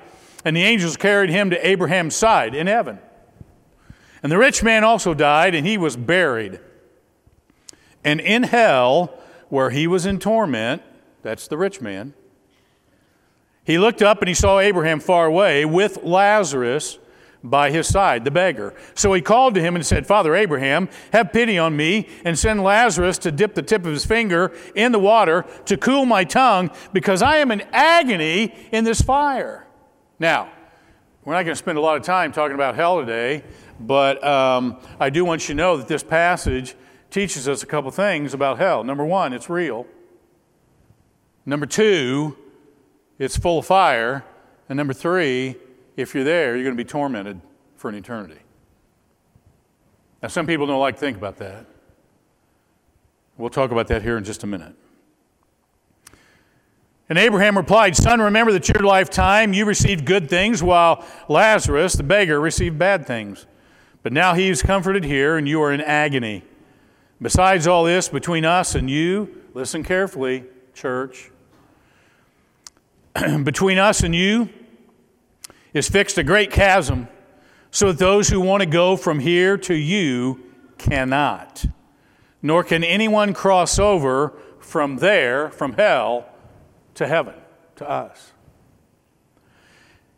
and 0.43 0.55
the 0.55 0.63
angels 0.63 0.97
carried 0.97 1.29
him 1.29 1.49
to 1.49 1.67
Abraham's 1.67 2.15
side 2.15 2.53
in 2.53 2.67
heaven. 2.67 2.99
And 4.23 4.31
the 4.31 4.37
rich 4.37 4.63
man 4.63 4.83
also 4.83 5.13
died, 5.13 5.55
and 5.55 5.65
he 5.65 5.77
was 5.77 5.95
buried. 5.95 6.59
And 8.03 8.19
in 8.19 8.43
hell, 8.43 9.17
where 9.49 9.69
he 9.69 9.87
was 9.87 10.05
in 10.05 10.19
torment, 10.19 10.81
that's 11.21 11.47
the 11.47 11.57
rich 11.57 11.81
man, 11.81 12.13
he 13.63 13.77
looked 13.77 14.01
up 14.01 14.19
and 14.21 14.27
he 14.27 14.33
saw 14.33 14.59
Abraham 14.59 14.99
far 14.99 15.27
away 15.27 15.65
with 15.65 16.03
Lazarus 16.03 16.97
by 17.43 17.71
his 17.71 17.87
side, 17.87 18.23
the 18.23 18.31
beggar. 18.31 18.73
So 18.93 19.13
he 19.13 19.21
called 19.21 19.55
to 19.55 19.61
him 19.61 19.75
and 19.75 19.85
said, 19.85 20.05
Father 20.05 20.35
Abraham, 20.35 20.89
have 21.11 21.33
pity 21.33 21.57
on 21.57 21.75
me 21.75 22.07
and 22.23 22.37
send 22.37 22.63
Lazarus 22.63 23.17
to 23.19 23.31
dip 23.31 23.55
the 23.55 23.63
tip 23.63 23.85
of 23.85 23.91
his 23.91 24.05
finger 24.05 24.51
in 24.75 24.91
the 24.91 24.99
water 24.99 25.45
to 25.65 25.77
cool 25.77 26.05
my 26.05 26.23
tongue 26.23 26.69
because 26.93 27.21
I 27.21 27.37
am 27.37 27.51
in 27.51 27.61
agony 27.71 28.53
in 28.71 28.83
this 28.83 29.01
fire. 29.01 29.67
Now, 30.19 30.51
we're 31.25 31.33
not 31.33 31.43
going 31.43 31.53
to 31.53 31.59
spend 31.59 31.77
a 31.77 31.81
lot 31.81 31.97
of 31.97 32.03
time 32.03 32.31
talking 32.31 32.55
about 32.55 32.75
hell 32.75 32.99
today, 32.99 33.43
but 33.79 34.23
um, 34.23 34.77
I 34.99 35.09
do 35.09 35.25
want 35.25 35.43
you 35.43 35.55
to 35.55 35.57
know 35.57 35.77
that 35.77 35.87
this 35.87 36.03
passage 36.03 36.75
teaches 37.09 37.47
us 37.47 37.63
a 37.63 37.65
couple 37.65 37.91
things 37.91 38.33
about 38.33 38.57
hell. 38.57 38.83
Number 38.83 39.05
one, 39.05 39.33
it's 39.33 39.49
real. 39.49 39.85
Number 41.45 41.65
two, 41.65 42.37
it's 43.19 43.37
full 43.37 43.59
of 43.59 43.65
fire. 43.65 44.23
And 44.69 44.77
number 44.77 44.93
three, 44.93 45.57
if 45.95 46.15
you're 46.15 46.23
there, 46.23 46.55
you're 46.55 46.63
going 46.63 46.77
to 46.77 46.83
be 46.83 46.87
tormented 46.87 47.41
for 47.75 47.89
an 47.89 47.95
eternity. 47.95 48.39
Now, 50.21 50.27
some 50.27 50.45
people 50.45 50.67
don't 50.67 50.79
like 50.79 50.95
to 50.95 50.99
think 50.99 51.17
about 51.17 51.37
that. 51.37 51.65
We'll 53.37 53.49
talk 53.49 53.71
about 53.71 53.87
that 53.87 54.03
here 54.03 54.17
in 54.17 54.23
just 54.23 54.43
a 54.43 54.47
minute. 54.47 54.75
And 57.09 57.17
Abraham 57.17 57.57
replied, 57.57 57.95
Son, 57.95 58.21
remember 58.21 58.53
that 58.53 58.69
your 58.69 58.83
lifetime 58.83 59.51
you 59.51 59.65
received 59.65 60.05
good 60.05 60.29
things, 60.29 60.63
while 60.63 61.05
Lazarus, 61.27 61.93
the 61.93 62.03
beggar, 62.03 62.39
received 62.39 62.77
bad 62.77 63.05
things. 63.05 63.47
But 64.03 64.13
now 64.13 64.33
he 64.33 64.49
is 64.49 64.61
comforted 64.61 65.03
here, 65.03 65.37
and 65.37 65.47
you 65.47 65.61
are 65.61 65.73
in 65.73 65.81
agony. 65.81 66.43
Besides 67.21 67.67
all 67.67 67.83
this, 67.83 68.07
between 68.07 68.45
us 68.45 68.75
and 68.75 68.89
you, 68.89 69.43
listen 69.53 69.83
carefully, 69.83 70.45
church. 70.73 71.31
between 73.43 73.77
us 73.77 74.03
and 74.03 74.15
you, 74.15 74.49
is 75.73 75.89
fixed 75.89 76.17
a 76.17 76.23
great 76.23 76.51
chasm 76.51 77.07
so 77.71 77.87
that 77.87 77.97
those 77.97 78.29
who 78.29 78.39
want 78.41 78.61
to 78.61 78.67
go 78.67 78.95
from 78.95 79.19
here 79.19 79.57
to 79.57 79.73
you 79.73 80.43
cannot. 80.77 81.65
Nor 82.41 82.63
can 82.63 82.83
anyone 82.83 83.33
cross 83.33 83.79
over 83.79 84.33
from 84.59 84.97
there, 84.97 85.49
from 85.49 85.73
hell, 85.73 86.27
to 86.95 87.07
heaven, 87.07 87.35
to 87.77 87.89
us. 87.89 88.33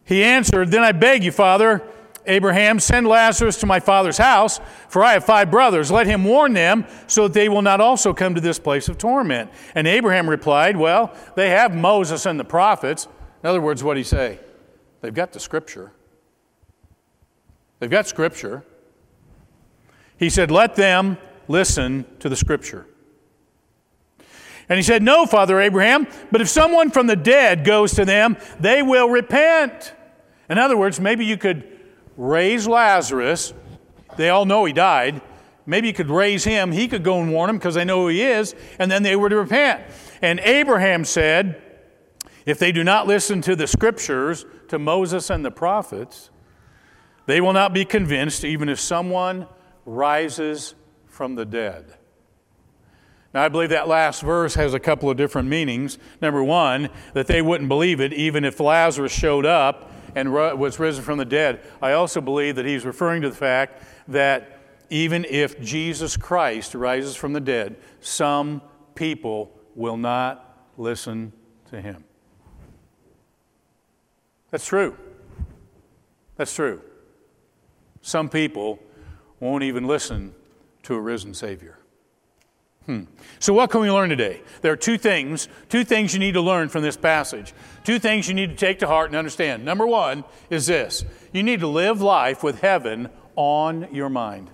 He 0.05 0.23
answered, 0.23 0.71
Then 0.71 0.83
I 0.83 0.91
beg 0.91 1.23
you, 1.23 1.31
Father, 1.31 1.81
Abraham, 2.25 2.79
send 2.79 3.07
Lazarus 3.07 3.57
to 3.57 3.65
my 3.65 3.79
father's 3.79 4.17
house, 4.17 4.59
for 4.87 5.03
I 5.03 5.13
have 5.13 5.25
five 5.25 5.51
brothers. 5.51 5.91
Let 5.91 6.07
him 6.07 6.23
warn 6.23 6.53
them 6.53 6.85
so 7.07 7.27
that 7.27 7.33
they 7.33 7.49
will 7.49 7.61
not 7.61 7.81
also 7.81 8.13
come 8.13 8.35
to 8.35 8.41
this 8.41 8.59
place 8.59 8.87
of 8.87 8.97
torment. 8.97 9.51
And 9.75 9.87
Abraham 9.87 10.29
replied, 10.29 10.77
Well, 10.77 11.13
they 11.35 11.49
have 11.49 11.75
Moses 11.75 12.25
and 12.25 12.39
the 12.39 12.45
prophets. 12.45 13.07
In 13.43 13.49
other 13.49 13.61
words, 13.61 13.83
what 13.83 13.95
did 13.95 14.01
he 14.01 14.05
say? 14.05 14.39
They've 15.03 15.13
got 15.13 15.33
the 15.33 15.39
scripture. 15.41 15.91
They've 17.79 17.89
got 17.89 18.07
scripture. 18.07 18.63
He 20.17 20.29
said, 20.29 20.49
Let 20.49 20.77
them 20.77 21.17
listen 21.49 22.05
to 22.19 22.29
the 22.29 22.37
scripture. 22.37 22.87
And 24.69 24.77
he 24.77 24.81
said, 24.81 25.03
No, 25.03 25.25
Father 25.25 25.59
Abraham, 25.59 26.07
but 26.31 26.39
if 26.39 26.47
someone 26.47 26.89
from 26.89 27.07
the 27.07 27.17
dead 27.17 27.65
goes 27.65 27.91
to 27.95 28.05
them, 28.05 28.37
they 28.61 28.81
will 28.81 29.09
repent. 29.09 29.93
In 30.49 30.57
other 30.57 30.77
words, 30.77 31.01
maybe 31.01 31.25
you 31.25 31.35
could 31.35 31.81
raise 32.15 32.65
Lazarus. 32.65 33.53
They 34.15 34.29
all 34.29 34.45
know 34.45 34.63
he 34.63 34.71
died. 34.71 35.21
Maybe 35.65 35.89
you 35.89 35.93
could 35.93 36.09
raise 36.09 36.45
him. 36.45 36.71
He 36.71 36.87
could 36.87 37.03
go 37.03 37.19
and 37.19 37.29
warn 37.29 37.47
them 37.47 37.57
because 37.57 37.75
they 37.75 37.83
know 37.83 38.03
who 38.03 38.07
he 38.07 38.21
is, 38.21 38.55
and 38.79 38.89
then 38.89 39.03
they 39.03 39.17
were 39.17 39.27
to 39.27 39.35
repent. 39.35 39.83
And 40.21 40.39
Abraham 40.39 41.03
said, 41.03 41.61
If 42.45 42.57
they 42.57 42.71
do 42.71 42.85
not 42.85 43.05
listen 43.05 43.41
to 43.41 43.57
the 43.57 43.67
scriptures, 43.67 44.45
to 44.73 44.79
Moses 44.79 45.29
and 45.29 45.45
the 45.45 45.51
prophets, 45.51 46.31
they 47.27 47.39
will 47.39 47.53
not 47.53 47.73
be 47.73 47.85
convinced 47.85 48.43
even 48.43 48.67
if 48.69 48.79
someone 48.79 49.45
rises 49.85 50.73
from 51.05 51.35
the 51.35 51.45
dead. 51.45 51.93
Now, 53.35 53.43
I 53.43 53.49
believe 53.49 53.69
that 53.69 53.87
last 53.87 54.23
verse 54.23 54.55
has 54.55 54.73
a 54.73 54.79
couple 54.79 55.11
of 55.11 55.17
different 55.17 55.47
meanings. 55.47 55.99
Number 56.21 56.43
one, 56.43 56.89
that 57.13 57.27
they 57.27 57.41
wouldn't 57.41 57.69
believe 57.69 58.01
it 58.01 58.13
even 58.13 58.43
if 58.43 58.59
Lazarus 58.59 59.11
showed 59.11 59.45
up 59.45 59.91
and 60.15 60.33
was 60.33 60.79
risen 60.79 61.03
from 61.03 61.19
the 61.19 61.25
dead. 61.25 61.61
I 61.79 61.91
also 61.91 62.19
believe 62.19 62.55
that 62.55 62.65
he's 62.65 62.83
referring 62.83 63.21
to 63.21 63.29
the 63.29 63.35
fact 63.35 63.83
that 64.07 64.59
even 64.89 65.23
if 65.29 65.61
Jesus 65.61 66.17
Christ 66.17 66.73
rises 66.73 67.15
from 67.15 67.33
the 67.33 67.39
dead, 67.39 67.75
some 67.99 68.59
people 68.95 69.55
will 69.75 69.97
not 69.97 70.71
listen 70.77 71.31
to 71.69 71.79
him. 71.79 72.03
That's 74.53 74.67
true. 74.67 74.95
That's 76.35 76.53
true. 76.53 76.79
Some 78.03 78.29
people 78.29 78.77
won't 79.39 79.63
even 79.63 79.87
listen 79.87 80.35
to 80.83 80.93
a 80.93 80.99
risen 80.99 81.33
Savior. 81.33 81.79
Hmm. 82.85 83.05
So, 83.39 83.51
what 83.51 83.71
can 83.71 83.81
we 83.81 83.89
learn 83.89 84.09
today? 84.11 84.43
There 84.61 84.71
are 84.71 84.75
two 84.77 84.99
things, 84.99 85.47
two 85.69 85.83
things 85.83 86.13
you 86.13 86.19
need 86.19 86.33
to 86.33 86.41
learn 86.41 86.69
from 86.69 86.83
this 86.83 86.95
passage. 86.95 87.51
Two 87.83 87.97
things 87.97 88.27
you 88.27 88.35
need 88.35 88.51
to 88.51 88.55
take 88.55 88.77
to 88.79 88.87
heart 88.87 89.09
and 89.09 89.15
understand. 89.15 89.65
Number 89.65 89.87
one 89.87 90.23
is 90.51 90.67
this 90.67 91.03
you 91.31 91.41
need 91.41 91.61
to 91.61 91.67
live 91.67 91.99
life 92.03 92.43
with 92.43 92.61
heaven 92.61 93.09
on 93.35 93.87
your 93.91 94.09
mind. 94.09 94.51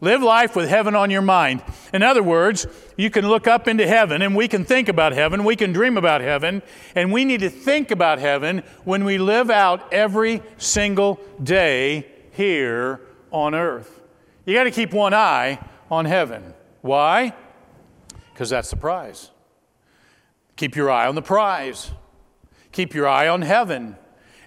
Live 0.00 0.22
life 0.22 0.54
with 0.54 0.68
heaven 0.68 0.94
on 0.94 1.10
your 1.10 1.22
mind. 1.22 1.62
In 1.92 2.04
other 2.04 2.22
words, 2.22 2.66
you 2.96 3.10
can 3.10 3.28
look 3.28 3.48
up 3.48 3.66
into 3.66 3.86
heaven 3.86 4.22
and 4.22 4.36
we 4.36 4.46
can 4.46 4.64
think 4.64 4.88
about 4.88 5.12
heaven, 5.12 5.42
we 5.42 5.56
can 5.56 5.72
dream 5.72 5.96
about 5.96 6.20
heaven, 6.20 6.62
and 6.94 7.12
we 7.12 7.24
need 7.24 7.40
to 7.40 7.50
think 7.50 7.90
about 7.90 8.20
heaven 8.20 8.62
when 8.84 9.04
we 9.04 9.18
live 9.18 9.50
out 9.50 9.92
every 9.92 10.40
single 10.56 11.18
day 11.42 12.06
here 12.32 13.00
on 13.32 13.54
earth. 13.54 14.00
You 14.46 14.54
got 14.54 14.64
to 14.64 14.70
keep 14.70 14.92
one 14.92 15.14
eye 15.14 15.58
on 15.90 16.04
heaven. 16.04 16.54
Why? 16.80 17.34
Because 18.32 18.50
that's 18.50 18.70
the 18.70 18.76
prize. 18.76 19.30
Keep 20.56 20.76
your 20.76 20.90
eye 20.90 21.08
on 21.08 21.16
the 21.16 21.22
prize. 21.22 21.90
Keep 22.70 22.94
your 22.94 23.08
eye 23.08 23.26
on 23.26 23.42
heaven. 23.42 23.96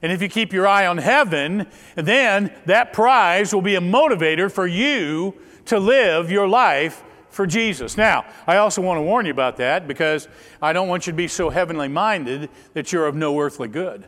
And 0.01 0.11
if 0.11 0.21
you 0.21 0.29
keep 0.29 0.51
your 0.51 0.67
eye 0.67 0.87
on 0.87 0.97
heaven, 0.97 1.67
then 1.95 2.53
that 2.65 2.93
prize 2.93 3.53
will 3.53 3.61
be 3.61 3.75
a 3.75 3.81
motivator 3.81 4.51
for 4.51 4.65
you 4.65 5.35
to 5.65 5.79
live 5.79 6.31
your 6.31 6.47
life 6.47 7.03
for 7.29 7.45
Jesus. 7.47 7.97
Now, 7.97 8.25
I 8.47 8.57
also 8.57 8.81
want 8.81 8.97
to 8.97 9.03
warn 9.03 9.25
you 9.25 9.31
about 9.31 9.57
that 9.57 9.87
because 9.87 10.27
I 10.61 10.73
don't 10.73 10.87
want 10.87 11.07
you 11.07 11.13
to 11.13 11.17
be 11.17 11.27
so 11.27 11.49
heavenly 11.49 11.87
minded 11.87 12.49
that 12.73 12.91
you're 12.91 13.07
of 13.07 13.15
no 13.15 13.39
earthly 13.39 13.67
good. 13.67 14.05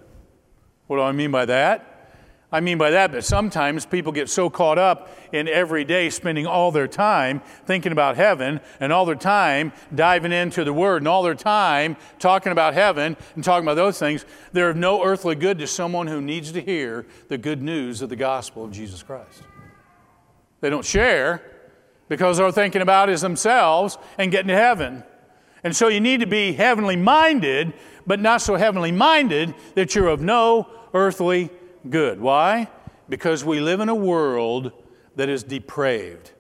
What 0.87 0.97
do 0.97 1.03
I 1.03 1.11
mean 1.11 1.31
by 1.31 1.45
that? 1.45 1.92
I 2.53 2.59
mean 2.59 2.77
by 2.77 2.91
that 2.91 3.11
that 3.13 3.25
sometimes 3.25 3.83
people 3.83 4.11
get 4.11 4.29
so 4.29 4.47
caught 4.47 4.77
up 4.77 5.09
in 5.31 5.47
every 5.47 5.83
day 5.83 6.11
spending 6.11 6.45
all 6.45 6.71
their 6.71 6.87
time 6.87 7.41
thinking 7.65 7.91
about 7.91 8.15
heaven 8.15 8.61
and 8.79 8.93
all 8.93 9.05
their 9.05 9.15
time 9.15 9.73
diving 9.93 10.31
into 10.31 10.63
the 10.63 10.71
Word 10.71 11.01
and 11.01 11.07
all 11.07 11.23
their 11.23 11.33
time 11.33 11.97
talking 12.19 12.51
about 12.51 12.75
heaven 12.75 13.17
and 13.33 13.43
talking 13.43 13.65
about 13.65 13.73
those 13.73 13.97
things, 13.97 14.23
they're 14.51 14.69
of 14.69 14.77
no 14.77 15.03
earthly 15.03 15.33
good 15.33 15.57
to 15.57 15.65
someone 15.65 16.05
who 16.05 16.21
needs 16.21 16.51
to 16.51 16.61
hear 16.61 17.07
the 17.27 17.39
good 17.39 17.63
news 17.63 18.03
of 18.03 18.09
the 18.09 18.15
gospel 18.15 18.65
of 18.65 18.71
Jesus 18.71 19.01
Christ. 19.01 19.41
They 20.61 20.69
don't 20.69 20.85
share 20.85 21.41
because 22.07 22.37
they're 22.37 22.51
thinking 22.51 22.83
about 22.83 23.09
is 23.09 23.21
themselves 23.21 23.97
and 24.19 24.31
getting 24.31 24.49
to 24.49 24.55
heaven. 24.55 25.03
And 25.63 25.75
so 25.75 25.87
you 25.87 25.99
need 25.99 26.19
to 26.19 26.27
be 26.27 26.53
heavenly 26.53 26.97
minded, 26.97 27.73
but 28.05 28.19
not 28.19 28.43
so 28.43 28.57
heavenly 28.57 28.91
minded 28.91 29.55
that 29.73 29.95
you're 29.95 30.07
of 30.07 30.21
no 30.21 30.67
earthly 30.93 31.49
good. 31.89 32.19
Why? 32.19 32.69
Because 33.09 33.43
we 33.43 33.59
live 33.59 33.79
in 33.79 33.89
a 33.89 33.95
world 33.95 34.71
that 35.15 35.29
is 35.29 35.43
depraved. 35.43 36.31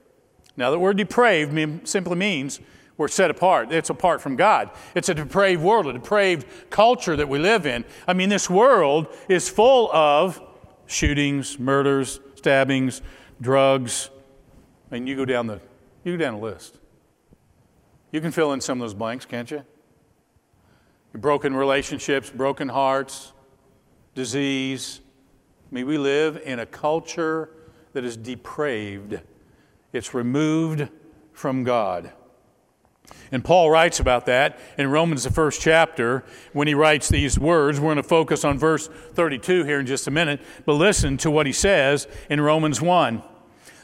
Now, 0.55 0.71
the 0.71 0.79
word 0.79 0.97
depraved 0.97 1.87
simply 1.87 2.15
means 2.15 2.59
we're 2.97 3.07
set 3.07 3.31
apart. 3.31 3.71
It's 3.71 3.89
apart 3.89 4.21
from 4.21 4.35
God. 4.35 4.69
It's 4.93 5.09
a 5.09 5.13
depraved 5.13 5.63
world, 5.63 5.87
a 5.87 5.93
depraved 5.93 6.45
culture 6.69 7.15
that 7.15 7.27
we 7.27 7.39
live 7.39 7.65
in. 7.65 7.85
I 8.07 8.13
mean, 8.13 8.29
this 8.29 8.49
world 8.49 9.07
is 9.27 9.49
full 9.49 9.91
of 9.91 10.41
shootings, 10.85 11.57
murders, 11.59 12.19
stabbings, 12.35 13.01
drugs. 13.41 14.09
I 14.91 14.95
mean, 14.95 15.07
you 15.07 15.15
go 15.15 15.25
down 15.25 15.47
the 15.47 15.59
you 16.03 16.17
go 16.17 16.23
down 16.23 16.35
the 16.35 16.41
list. 16.41 16.77
You 18.11 18.21
can 18.21 18.31
fill 18.31 18.53
in 18.53 18.61
some 18.61 18.79
of 18.79 18.85
those 18.87 18.93
blanks, 18.93 19.25
can't 19.25 19.49
you? 19.49 19.63
Broken 21.13 21.55
relationships, 21.55 22.29
broken 22.29 22.69
hearts, 22.69 23.31
disease, 24.13 25.01
Mean, 25.73 25.87
we 25.87 25.97
live 25.97 26.39
in 26.45 26.59
a 26.59 26.67
culture 26.67 27.49
that 27.93 28.05
is 28.05 28.15
depraved, 28.15 29.19
it's 29.91 30.13
removed 30.13 30.87
from 31.31 31.63
God. 31.63 32.11
And 33.31 33.43
Paul 33.43 33.71
writes 33.71 33.99
about 33.99 34.27
that 34.27 34.59
in 34.77 34.91
Romans, 34.91 35.23
the 35.23 35.31
first 35.31 35.61
chapter, 35.61 36.23
when 36.51 36.67
he 36.67 36.75
writes 36.75 37.09
these 37.09 37.39
words. 37.39 37.79
We're 37.79 37.87
going 37.87 37.97
to 37.97 38.03
focus 38.03 38.45
on 38.45 38.59
verse 38.59 38.87
32 38.87 39.63
here 39.63 39.79
in 39.79 39.87
just 39.87 40.05
a 40.05 40.11
minute, 40.11 40.41
but 40.63 40.73
listen 40.73 41.17
to 41.17 41.31
what 41.31 41.47
he 41.47 41.51
says 41.51 42.07
in 42.29 42.39
Romans 42.39 42.79
1. 42.79 43.23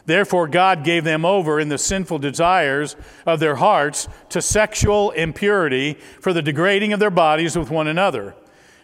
Therefore, 0.06 0.48
God 0.48 0.84
gave 0.84 1.04
them 1.04 1.26
over 1.26 1.60
in 1.60 1.70
the 1.70 1.80
sinful 1.80 2.20
desires 2.20 2.98
of 3.26 3.40
their 3.40 3.56
hearts 3.56 4.08
to 4.30 4.44
sexual 4.44 5.10
impurity 5.10 5.96
for 6.22 6.34
the 6.34 6.44
degrading 6.44 6.94
of 6.94 7.00
their 7.00 7.10
bodies 7.10 7.58
with 7.58 7.72
one 7.72 7.88
another. 7.88 8.36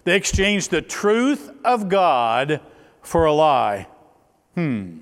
They 0.06 0.16
exchanged 0.16 0.72
the 0.72 0.82
truth 0.82 1.52
of 1.64 1.88
God 1.88 2.62
for 3.06 3.26
a 3.26 3.34
lie. 3.34 3.88
Hmm. 4.56 5.00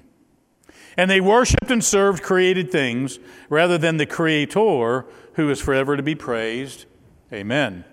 And 0.98 1.10
they 1.10 1.22
worshiped 1.22 1.72
and 1.72 1.84
served 1.84 2.22
created 2.22 2.72
things 2.72 3.20
rather 3.50 3.78
than 3.78 3.98
the 3.98 4.06
Creator 4.06 5.06
who 5.34 5.50
is 5.50 5.60
forever 5.60 5.98
to 5.98 6.04
be 6.04 6.16
praised. 6.16 6.86
Amen. 7.32 7.86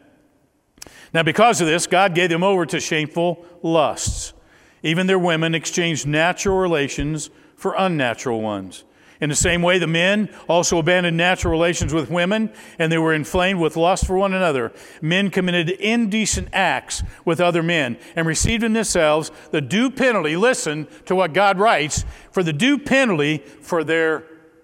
Now, 1.12 1.22
because 1.22 1.60
of 1.60 1.66
this, 1.66 1.86
God 1.86 2.14
gave 2.14 2.30
them 2.30 2.42
over 2.42 2.66
to 2.66 2.80
shameful 2.80 3.44
lusts. 3.62 4.34
Even 4.82 5.06
their 5.06 5.18
women 5.18 5.54
exchanged 5.54 6.06
natural 6.06 6.58
relations 6.58 7.30
for 7.56 7.74
unnatural 7.76 8.40
ones. 8.40 8.84
In 9.20 9.28
the 9.28 9.36
same 9.36 9.60
way, 9.60 9.78
the 9.78 9.86
men 9.86 10.30
also 10.48 10.78
abandoned 10.78 11.16
natural 11.16 11.52
relations 11.52 11.92
with 11.92 12.10
women, 12.10 12.50
and 12.78 12.90
they 12.90 12.98
were 12.98 13.12
inflamed 13.12 13.60
with 13.60 13.76
lust 13.76 14.06
for 14.06 14.16
one 14.16 14.32
another. 14.32 14.72
Men 15.02 15.30
committed 15.30 15.68
indecent 15.70 16.48
acts 16.52 17.02
with 17.24 17.40
other 17.40 17.62
men 17.62 17.98
and 18.16 18.26
received 18.26 18.64
in 18.64 18.72
themselves 18.72 19.30
the 19.50 19.60
due 19.60 19.90
penalty. 19.90 20.36
Listen 20.36 20.88
to 21.04 21.14
what 21.14 21.34
God 21.34 21.58
writes 21.58 22.04
for 22.32 22.42
the 22.42 22.52
due 22.52 22.78
penalty 22.78 23.38
for 23.38 23.84
their 23.84 24.20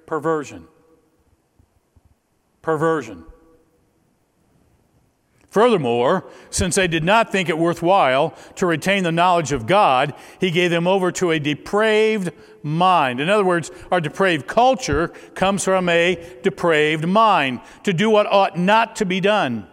perversion. 0.07 0.67
Perversion. 2.63 3.25
Furthermore, 5.57 6.27
since 6.51 6.75
they 6.75 6.87
did 6.87 7.03
not 7.03 7.33
think 7.33 7.49
it 7.49 7.57
worthwhile 7.57 8.35
to 8.57 8.67
retain 8.67 9.05
the 9.05 9.11
knowledge 9.11 9.53
of 9.53 9.67
God, 9.67 10.13
he 10.39 10.51
gave 10.51 10.71
them 10.71 10.87
over 10.87 11.11
to 11.13 11.31
a 11.31 11.39
depraved 11.39 12.31
mind. 12.63 13.21
In 13.21 13.31
other 13.31 13.43
words, 13.43 13.71
our 13.91 13.99
depraved 13.99 14.47
culture 14.47 15.09
comes 15.35 15.65
from 15.65 15.89
a 15.89 16.23
depraved 16.43 17.09
mind 17.09 17.63
to 17.85 17.95
do 17.95 18.11
what 18.11 18.27
ought 18.27 18.59
not 18.59 18.97
to 18.97 19.07
be 19.07 19.19
done. 19.19 19.67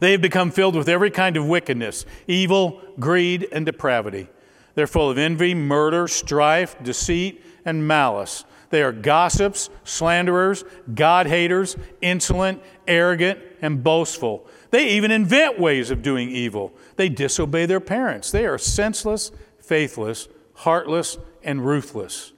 They 0.00 0.10
have 0.10 0.22
become 0.22 0.50
filled 0.50 0.74
with 0.74 0.88
every 0.88 1.12
kind 1.12 1.36
of 1.36 1.46
wickedness, 1.46 2.04
evil, 2.26 2.82
greed, 2.98 3.46
and 3.52 3.64
depravity. 3.64 4.26
They're 4.74 4.88
full 4.88 5.08
of 5.08 5.18
envy, 5.18 5.54
murder, 5.54 6.08
strife, 6.08 6.74
deceit, 6.82 7.44
and 7.64 7.86
malice. 7.86 8.44
They 8.70 8.82
are 8.82 8.92
gossips, 8.92 9.68
slanderers, 9.84 10.64
God 10.92 11.28
haters, 11.28 11.76
insolent, 12.00 12.60
arrogant, 12.88 13.40
and 13.60 13.84
boastful. 13.84 14.48
They 14.70 14.88
even 14.90 15.10
invent 15.10 15.58
ways 15.58 15.90
of 15.90 16.02
doing 16.02 16.30
evil. 16.30 16.72
They 16.96 17.08
disobey 17.08 17.66
their 17.66 17.80
parents. 17.80 18.30
They 18.30 18.46
are 18.46 18.58
senseless, 18.58 19.32
faithless, 19.60 20.28
heartless, 20.54 21.18
and 21.42 21.64
ruthless. 21.64 22.32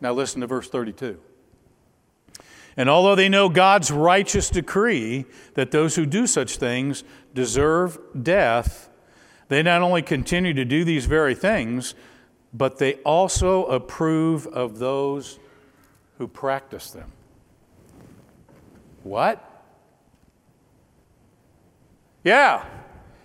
Now 0.00 0.12
listen 0.12 0.40
to 0.40 0.46
verse 0.46 0.68
32. 0.68 1.18
And 2.76 2.90
although 2.90 3.14
they 3.14 3.28
know 3.28 3.48
God's 3.48 3.90
righteous 3.90 4.50
decree 4.50 5.24
that 5.54 5.70
those 5.70 5.96
who 5.96 6.04
do 6.04 6.26
such 6.26 6.58
things 6.58 7.04
deserve 7.34 7.98
death, 8.22 8.90
they 9.48 9.62
not 9.62 9.82
only 9.82 10.02
continue 10.02 10.52
to 10.52 10.64
do 10.64 10.84
these 10.84 11.06
very 11.06 11.34
things, 11.34 11.94
but 12.52 12.78
they 12.78 12.94
also 12.96 13.64
approve 13.66 14.46
of 14.48 14.78
those 14.78 15.38
who 16.18 16.28
practice 16.28 16.90
them. 16.90 17.12
What? 19.02 19.55
Yeah. 22.26 22.64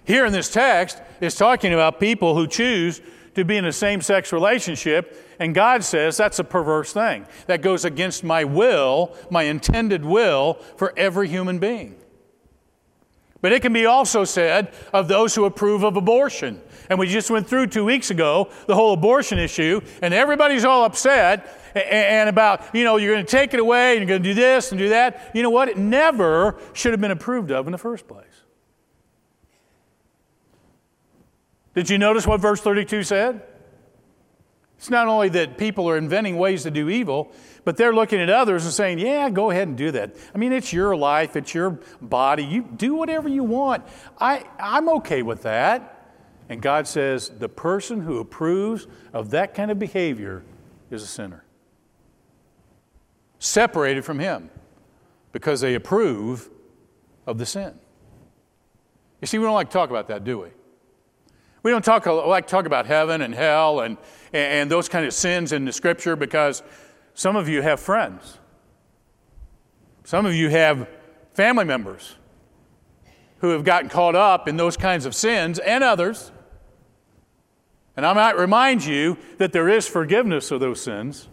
Here 0.03 0.27
in 0.27 0.31
this 0.31 0.51
text, 0.51 1.01
it's 1.21 1.35
talking 1.35 1.73
about 1.73 1.99
people 1.99 2.35
who 2.35 2.45
choose 2.45 3.01
to 3.33 3.43
be 3.43 3.57
in 3.57 3.65
a 3.65 3.71
same 3.71 3.99
sex 3.99 4.31
relationship, 4.31 5.35
and 5.39 5.55
God 5.55 5.83
says 5.83 6.17
that's 6.17 6.37
a 6.37 6.43
perverse 6.43 6.93
thing. 6.93 7.25
That 7.47 7.63
goes 7.63 7.83
against 7.83 8.23
my 8.23 8.43
will, 8.43 9.15
my 9.31 9.43
intended 9.43 10.05
will 10.05 10.59
for 10.77 10.93
every 10.95 11.27
human 11.27 11.57
being. 11.57 11.95
But 13.41 13.53
it 13.53 13.63
can 13.63 13.73
be 13.73 13.87
also 13.87 14.23
said 14.23 14.71
of 14.93 15.07
those 15.07 15.33
who 15.33 15.45
approve 15.45 15.81
of 15.81 15.95
abortion. 15.95 16.61
And 16.87 16.99
we 16.99 17.07
just 17.07 17.31
went 17.31 17.47
through 17.47 17.67
two 17.67 17.83
weeks 17.83 18.11
ago 18.11 18.51
the 18.67 18.75
whole 18.75 18.93
abortion 18.93 19.39
issue, 19.39 19.81
and 20.03 20.13
everybody's 20.13 20.63
all 20.63 20.85
upset 20.85 21.73
and 21.73 22.29
about, 22.29 22.75
you 22.75 22.83
know, 22.83 22.97
you're 22.97 23.15
going 23.15 23.25
to 23.25 23.31
take 23.31 23.55
it 23.55 23.59
away 23.59 23.97
and 23.97 24.01
you're 24.01 24.19
going 24.19 24.21
to 24.21 24.29
do 24.29 24.35
this 24.35 24.71
and 24.71 24.77
do 24.77 24.89
that. 24.89 25.31
You 25.33 25.41
know 25.41 25.49
what? 25.49 25.69
It 25.69 25.79
never 25.79 26.59
should 26.73 26.91
have 26.91 27.01
been 27.01 27.09
approved 27.09 27.49
of 27.49 27.65
in 27.65 27.71
the 27.71 27.79
first 27.79 28.07
place. 28.07 28.30
Did 31.73 31.89
you 31.89 31.97
notice 31.97 32.27
what 32.27 32.39
verse 32.41 32.61
32 32.61 33.03
said? 33.03 33.41
It's 34.77 34.89
not 34.89 35.07
only 35.07 35.29
that 35.29 35.59
people 35.59 35.87
are 35.89 35.97
inventing 35.97 36.37
ways 36.37 36.63
to 36.63 36.71
do 36.71 36.89
evil, 36.89 37.31
but 37.63 37.77
they're 37.77 37.93
looking 37.93 38.19
at 38.19 38.31
others 38.31 38.65
and 38.65 38.73
saying, 38.73 38.97
Yeah, 38.97 39.29
go 39.29 39.51
ahead 39.51 39.67
and 39.67 39.77
do 39.77 39.91
that. 39.91 40.15
I 40.33 40.39
mean, 40.39 40.51
it's 40.51 40.73
your 40.73 40.95
life, 40.95 41.35
it's 41.35 41.53
your 41.53 41.79
body. 42.01 42.43
You 42.43 42.63
do 42.63 42.95
whatever 42.95 43.29
you 43.29 43.43
want. 43.43 43.83
I, 44.19 44.43
I'm 44.59 44.89
okay 44.89 45.21
with 45.21 45.43
that. 45.43 46.15
And 46.49 46.63
God 46.63 46.87
says, 46.87 47.29
The 47.29 47.47
person 47.47 48.01
who 48.01 48.17
approves 48.17 48.87
of 49.13 49.29
that 49.29 49.53
kind 49.53 49.69
of 49.69 49.77
behavior 49.77 50.43
is 50.89 51.03
a 51.03 51.07
sinner, 51.07 51.45
separated 53.37 54.03
from 54.03 54.17
Him. 54.17 54.49
because 55.31 55.61
they 55.61 55.75
approve 55.75 56.49
of 57.27 57.37
the 57.37 57.45
sin. 57.45 57.73
You 59.21 59.27
see, 59.27 59.37
we 59.37 59.45
don't 59.45 59.53
like 59.53 59.69
to 59.69 59.73
talk 59.73 59.91
about 59.91 60.07
that, 60.07 60.23
do 60.23 60.39
we? 60.39 60.49
We 61.63 61.71
don't 61.71 61.85
talk, 61.85 62.05
like 62.05 62.47
talk 62.47 62.65
about 62.65 62.85
heaven 62.85 63.21
and 63.21 63.35
hell 63.35 63.81
and, 63.81 63.97
and 64.33 64.69
those 64.69 64.89
kind 64.89 65.05
of 65.05 65.13
sins 65.13 65.51
in 65.51 65.65
the 65.65 65.71
scripture 65.71 66.15
because 66.15 66.63
some 67.13 67.35
of 67.35 67.47
you 67.47 67.61
have 67.61 67.79
friends. 67.79 68.39
Some 70.03 70.25
of 70.25 70.33
you 70.33 70.49
have 70.49 70.89
family 71.33 71.65
members 71.65 72.15
who 73.39 73.49
have 73.49 73.63
gotten 73.63 73.89
caught 73.89 74.15
up 74.15 74.47
in 74.47 74.57
those 74.57 74.77
kinds 74.77 75.05
of 75.05 75.15
sins 75.15 75.59
and 75.59 75.83
others. 75.83 76.31
And 77.95 78.05
I 78.05 78.13
might 78.13 78.37
remind 78.37 78.85
you 78.85 79.17
that 79.37 79.51
there 79.51 79.69
is 79.69 79.87
forgiveness 79.87 80.51
of 80.51 80.59
those 80.59 80.81
sins. 80.81 81.27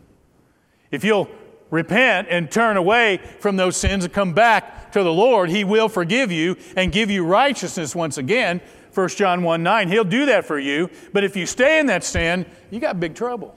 If 0.91 1.05
you'll 1.05 1.29
repent 1.71 2.29
and 2.31 2.51
turn 2.51 2.77
away 2.77 3.19
from 3.41 3.57
those 3.57 3.77
sins 3.77 4.05
and 4.05 4.13
come 4.13 4.33
back 4.33 4.93
to 4.93 5.03
the 5.03 5.13
Lord, 5.13 5.51
He 5.51 5.65
will 5.65 5.89
forgive 5.89 6.33
you 6.33 6.57
and 6.77 6.93
give 6.93 7.11
you 7.11 7.25
righteousness 7.25 7.95
once 7.95 8.19
again. 8.19 8.61
1 8.99 9.11
John 9.11 9.45
1 9.45 9.63
9, 9.63 9.89
He'll 9.91 10.03
do 10.03 10.27
that 10.27 10.45
for 10.45 10.59
you. 10.59 10.91
But 11.13 11.23
if 11.23 11.37
you 11.37 11.47
stay 11.47 11.79
in 11.79 11.87
that 11.87 12.03
sin, 12.03 12.45
you 12.69 12.81
got 12.81 12.99
big 12.99 13.15
trouble. 13.15 13.55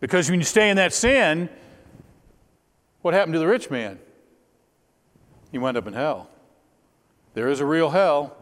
Because 0.00 0.28
when 0.28 0.40
you 0.40 0.44
stay 0.44 0.68
in 0.68 0.78
that 0.78 0.92
sin, 0.92 1.48
what 3.02 3.14
happened 3.14 3.34
to 3.34 3.38
the 3.38 3.46
rich 3.46 3.70
man? 3.70 4.00
He 5.52 5.58
wound 5.58 5.76
up 5.76 5.86
in 5.86 5.92
hell. 5.92 6.28
There 7.34 7.48
is 7.48 7.60
a 7.60 7.64
real 7.64 7.90
hell, 7.90 8.36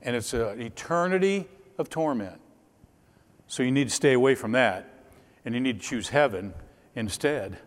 and 0.00 0.14
it's 0.14 0.32
an 0.32 0.62
eternity 0.62 1.48
of 1.76 1.90
torment. 1.90 2.40
So 3.48 3.64
you 3.64 3.72
need 3.72 3.88
to 3.88 3.94
stay 3.94 4.12
away 4.12 4.36
from 4.36 4.52
that, 4.52 4.88
and 5.44 5.56
you 5.56 5.60
need 5.60 5.80
to 5.80 5.88
choose 5.88 6.10
heaven 6.10 6.54
instead. 6.94 7.58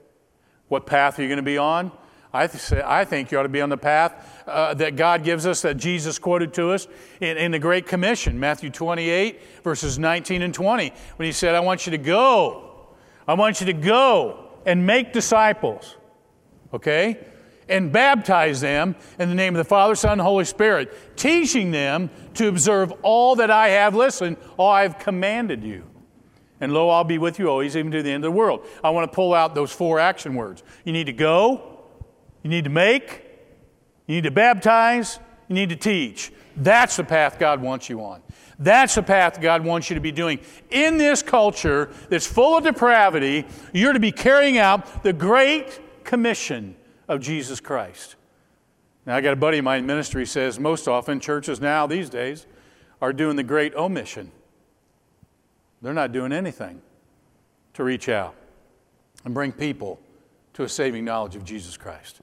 What 0.70 0.86
path 0.86 1.20
are 1.20 1.24
you 1.24 1.28
going 1.28 1.36
to 1.36 1.44
be 1.44 1.58
on? 1.58 1.92
I, 2.34 2.48
th- 2.48 2.82
I 2.84 3.06
think 3.06 3.32
you 3.32 3.38
ought 3.38 3.44
to 3.44 3.50
be 3.50 3.62
on 3.62 3.70
the 3.70 3.78
path 3.78 4.44
uh, 4.48 4.74
that 4.74 4.96
God 4.96 5.24
gives 5.24 5.46
us, 5.46 5.62
that 5.62 5.78
Jesus 5.78 6.18
quoted 6.18 6.52
to 6.56 6.72
us 6.72 6.88
in, 7.22 7.38
in 7.38 7.52
the 7.52 7.60
Great 7.60 7.86
Commission, 7.86 8.40
Matthew 8.40 8.72
28, 8.72 9.40
verses 9.64 10.00
19 10.00 10.42
and 10.42 10.54
20, 10.54 10.92
when 11.18 11.26
he 11.28 11.32
said, 11.32 11.54
I 11.54 11.60
want 11.60 11.86
you 11.86 11.92
to 11.92 12.00
go. 12.00 12.88
I 13.28 13.36
want 13.36 13.60
you 13.60 13.68
to 13.68 13.74
go 13.74 14.50
and 14.66 14.86
make 14.86 15.14
disciples. 15.14 15.96
Okay? 16.74 17.20
And 17.70 17.92
baptize 17.92 18.62
them 18.62 18.96
in 19.20 19.30
the 19.30 19.36
name 19.36 19.54
of 19.54 19.60
the 19.60 19.70
Father, 19.70 19.94
Son, 19.94 20.14
and 20.14 20.22
Holy 20.22 20.46
Spirit, 20.46 21.16
teaching 21.16 21.70
them 21.70 22.10
to 22.34 22.48
observe 22.48 22.92
all 23.04 23.36
that 23.36 23.52
I 23.52 23.70
have, 23.70 23.94
listen, 23.94 24.38
all 24.58 24.72
I 24.72 24.82
have 24.82 24.98
commanded 24.98 25.64
you. 25.64 25.84
And 26.60 26.74
lo, 26.74 26.90
I'll 26.90 27.04
be 27.04 27.20
with 27.20 27.38
you 27.38 27.50
always, 27.50 27.78
even 27.78 27.92
to 27.92 28.02
the 28.02 28.10
end 28.10 28.26
of 28.26 28.32
the 28.32 28.38
world. 28.38 28.66
I 28.84 28.90
want 28.90 29.12
to 29.12 29.16
pull 29.16 29.36
out 29.36 29.54
those 29.54 29.72
four 29.72 30.00
action 30.00 30.34
words. 30.34 30.64
You 30.84 30.94
need 30.94 31.06
to 31.06 31.14
go, 31.14 31.73
you 32.44 32.50
need 32.50 32.66
to 32.66 32.70
make, 32.70 33.24
you 34.06 34.16
need 34.16 34.26
to 34.26 34.32
baptize, 34.32 35.20
you 35.48 35.56
need 35.56 35.70
to 35.70 35.76
teach. 35.76 36.32
That's 36.56 36.98
the 36.98 37.04
path 37.04 37.40
God 37.40 37.62
wants 37.62 37.90
you 37.90 38.04
on. 38.04 38.22
That's 38.60 38.96
the 38.96 39.04
path 39.04 39.42
God 39.42 39.64
wants 39.66 39.90
you 39.90 39.96
to 39.96 40.02
be 40.02 40.12
doing. 40.12 40.40
In 40.70 40.98
this 40.98 41.24
culture 41.24 41.90
that's 42.10 42.28
full 42.28 42.58
of 42.58 42.64
depravity, 42.64 43.46
you're 43.74 43.94
to 43.94 44.00
be 44.00 44.12
carrying 44.12 44.58
out 44.58 45.04
the 45.04 45.14
great 45.14 45.80
commission 46.04 46.76
of 47.08 47.20
Jesus 47.20 47.60
Christ. 47.60 48.16
Now, 49.06 49.16
I 49.16 49.22
got 49.22 49.34
a 49.34 49.38
buddy 49.38 49.58
of 49.58 49.66
mine 49.66 49.80
in 49.80 49.86
ministry 49.86 50.26
says 50.26 50.60
most 50.60 50.88
often 50.88 51.20
churches 51.20 51.60
now 51.60 51.88
these 51.88 52.10
days 52.10 52.46
are 53.02 53.12
doing 53.12 53.36
the 53.36 53.44
great 53.44 53.76
omission. 53.76 54.32
They're 55.82 55.94
not 55.94 56.14
doing 56.14 56.32
anything 56.32 56.82
to 57.74 57.84
reach 57.84 58.08
out 58.08 58.36
and 59.26 59.34
bring 59.34 59.52
people 59.52 60.00
to 60.54 60.64
a 60.64 60.70
saving 60.70 61.04
knowledge 61.04 61.36
of 61.36 61.44
Jesus 61.44 61.76
Christ. 61.76 62.22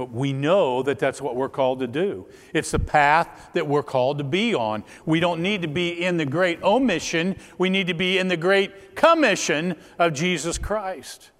But 0.00 0.12
we 0.12 0.32
know 0.32 0.82
that 0.84 0.98
that's 0.98 1.20
what 1.20 1.36
we're 1.36 1.50
called 1.50 1.80
to 1.80 1.86
do. 1.86 2.26
It's 2.54 2.70
the 2.70 2.78
path 2.78 3.50
that 3.52 3.66
we're 3.66 3.82
called 3.82 4.16
to 4.16 4.24
be 4.24 4.54
on. 4.54 4.82
We 5.04 5.20
don't 5.20 5.42
need 5.42 5.60
to 5.60 5.68
be 5.68 5.90
in 5.90 6.16
the 6.16 6.24
great 6.24 6.62
omission, 6.62 7.36
we 7.58 7.68
need 7.68 7.86
to 7.88 7.92
be 7.92 8.16
in 8.16 8.28
the 8.28 8.36
great 8.38 8.96
commission 8.96 9.76
of 9.98 10.14
Jesus 10.14 10.56
Christ. 10.56 11.32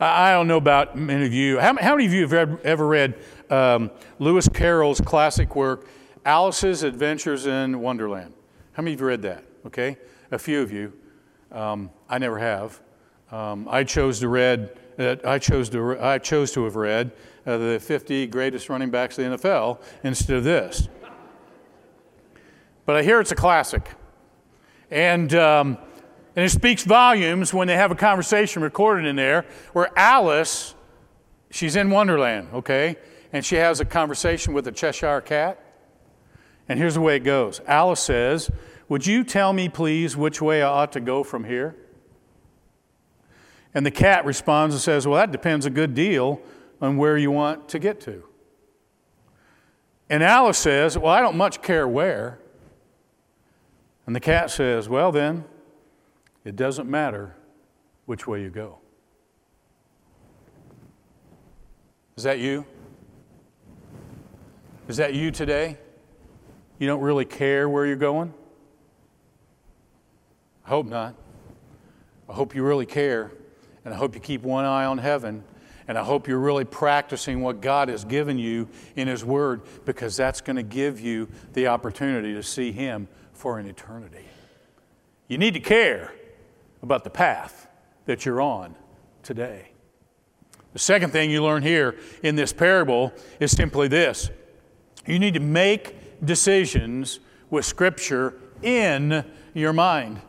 I 0.00 0.32
don't 0.32 0.48
know 0.48 0.56
about 0.56 0.98
many 0.98 1.24
of 1.24 1.32
you. 1.32 1.60
How, 1.60 1.72
many 1.72 2.04
of 2.04 2.12
you 2.12 2.26
have 2.26 2.60
ever 2.64 2.84
read 2.84 3.14
um, 3.48 3.92
Lewis 4.18 4.48
Carroll's 4.48 5.00
classic 5.00 5.54
work, 5.54 5.86
Alice's 6.24 6.82
Adventures 6.82 7.46
in 7.46 7.78
Wonderland? 7.78 8.34
How 8.72 8.82
many 8.82 8.94
of 8.94 9.00
you 9.00 9.06
read 9.06 9.22
that? 9.22 9.44
Okay, 9.66 9.98
a 10.32 10.38
few 10.40 10.62
of 10.62 10.72
you. 10.72 10.94
Um, 11.52 11.90
I 12.08 12.18
never 12.18 12.40
have. 12.40 12.80
Um, 13.30 13.68
I 13.70 13.84
chose 13.84 14.18
to 14.18 14.26
read. 14.26 14.76
Uh, 14.98 15.16
I 15.24 15.38
chose 15.38 15.68
to. 15.70 15.98
I 16.00 16.18
chose 16.18 16.52
to 16.52 16.64
have 16.64 16.76
read 16.76 17.12
uh, 17.46 17.56
the 17.56 17.80
50 17.80 18.26
greatest 18.26 18.68
running 18.68 18.90
backs 18.90 19.18
of 19.18 19.24
the 19.24 19.36
NFL 19.36 19.82
instead 20.04 20.36
of 20.36 20.44
this. 20.44 20.88
But 22.84 22.96
I 22.96 23.02
hear 23.02 23.20
it's 23.20 23.32
a 23.32 23.36
classic, 23.36 23.90
and 24.90 25.32
um, 25.34 25.78
and 26.34 26.46
it 26.46 26.50
speaks 26.50 26.84
volumes 26.84 27.52
when 27.52 27.68
they 27.68 27.76
have 27.76 27.90
a 27.90 27.94
conversation 27.94 28.62
recorded 28.62 29.06
in 29.06 29.16
there 29.16 29.44
where 29.72 29.90
Alice, 29.98 30.74
she's 31.50 31.76
in 31.76 31.90
Wonderland, 31.90 32.48
okay? 32.54 32.96
And 33.32 33.44
she 33.44 33.56
has 33.56 33.80
a 33.80 33.84
conversation 33.84 34.54
with 34.54 34.66
a 34.66 34.72
Cheshire 34.72 35.20
cat. 35.20 35.58
And 36.68 36.78
here's 36.78 36.94
the 36.94 37.00
way 37.00 37.16
it 37.16 37.24
goes 37.24 37.60
Alice 37.66 38.00
says, 38.00 38.50
Would 38.88 39.06
you 39.06 39.24
tell 39.24 39.52
me, 39.52 39.68
please, 39.68 40.16
which 40.16 40.40
way 40.40 40.62
I 40.62 40.68
ought 40.68 40.92
to 40.92 41.00
go 41.00 41.22
from 41.22 41.44
here? 41.44 41.76
And 43.74 43.86
the 43.86 43.90
cat 43.90 44.24
responds 44.24 44.74
and 44.74 44.82
says, 44.82 45.06
Well, 45.06 45.18
that 45.18 45.32
depends 45.32 45.66
a 45.66 45.70
good 45.70 45.94
deal 45.94 46.40
on 46.80 46.96
where 46.96 47.16
you 47.16 47.30
want 47.30 47.68
to 47.70 47.78
get 47.78 48.00
to. 48.02 48.24
And 50.10 50.22
Alice 50.22 50.58
says, 50.58 50.98
Well, 50.98 51.12
I 51.12 51.20
don't 51.20 51.36
much 51.36 51.62
care 51.62 51.88
where. 51.88 52.38
And 54.06 54.14
the 54.14 54.20
cat 54.20 54.50
says, 54.50 54.88
Well, 54.88 55.12
then, 55.12 55.44
it 56.44 56.56
doesn't 56.56 56.88
matter 56.88 57.36
which 58.06 58.26
way 58.26 58.42
you 58.42 58.50
go. 58.50 58.78
Is 62.16 62.24
that 62.24 62.38
you? 62.38 62.66
Is 64.88 64.98
that 64.98 65.14
you 65.14 65.30
today? 65.30 65.78
You 66.78 66.86
don't 66.86 67.00
really 67.00 67.24
care 67.24 67.68
where 67.68 67.86
you're 67.86 67.96
going? 67.96 68.34
I 70.66 70.68
hope 70.68 70.86
not. 70.86 71.14
I 72.28 72.34
hope 72.34 72.54
you 72.54 72.64
really 72.64 72.86
care, 72.86 73.32
and 73.84 73.92
I 73.92 73.96
hope 73.96 74.14
you 74.14 74.20
keep 74.20 74.42
one 74.42 74.64
eye 74.64 74.84
on 74.84 74.98
heaven, 74.98 75.44
and 75.88 75.98
I 75.98 76.04
hope 76.04 76.28
you're 76.28 76.38
really 76.38 76.64
practicing 76.64 77.40
what 77.40 77.60
God 77.60 77.88
has 77.88 78.04
given 78.04 78.38
you 78.38 78.68
in 78.96 79.08
His 79.08 79.24
Word 79.24 79.62
because 79.84 80.16
that's 80.16 80.40
going 80.40 80.56
to 80.56 80.62
give 80.62 81.00
you 81.00 81.28
the 81.52 81.66
opportunity 81.66 82.34
to 82.34 82.42
see 82.42 82.72
Him 82.72 83.08
for 83.32 83.58
an 83.58 83.66
eternity. 83.66 84.26
You 85.28 85.38
need 85.38 85.54
to 85.54 85.60
care 85.60 86.12
about 86.82 87.04
the 87.04 87.10
path 87.10 87.68
that 88.06 88.24
you're 88.24 88.40
on 88.40 88.74
today. 89.22 89.70
The 90.72 90.78
second 90.78 91.10
thing 91.10 91.30
you 91.30 91.42
learn 91.42 91.62
here 91.62 91.96
in 92.22 92.34
this 92.34 92.52
parable 92.52 93.12
is 93.40 93.50
simply 93.50 93.88
this 93.88 94.30
you 95.06 95.18
need 95.18 95.34
to 95.34 95.40
make 95.40 96.24
decisions 96.24 97.20
with 97.50 97.64
Scripture 97.64 98.34
in 98.62 99.24
your 99.54 99.72
mind. 99.72 100.20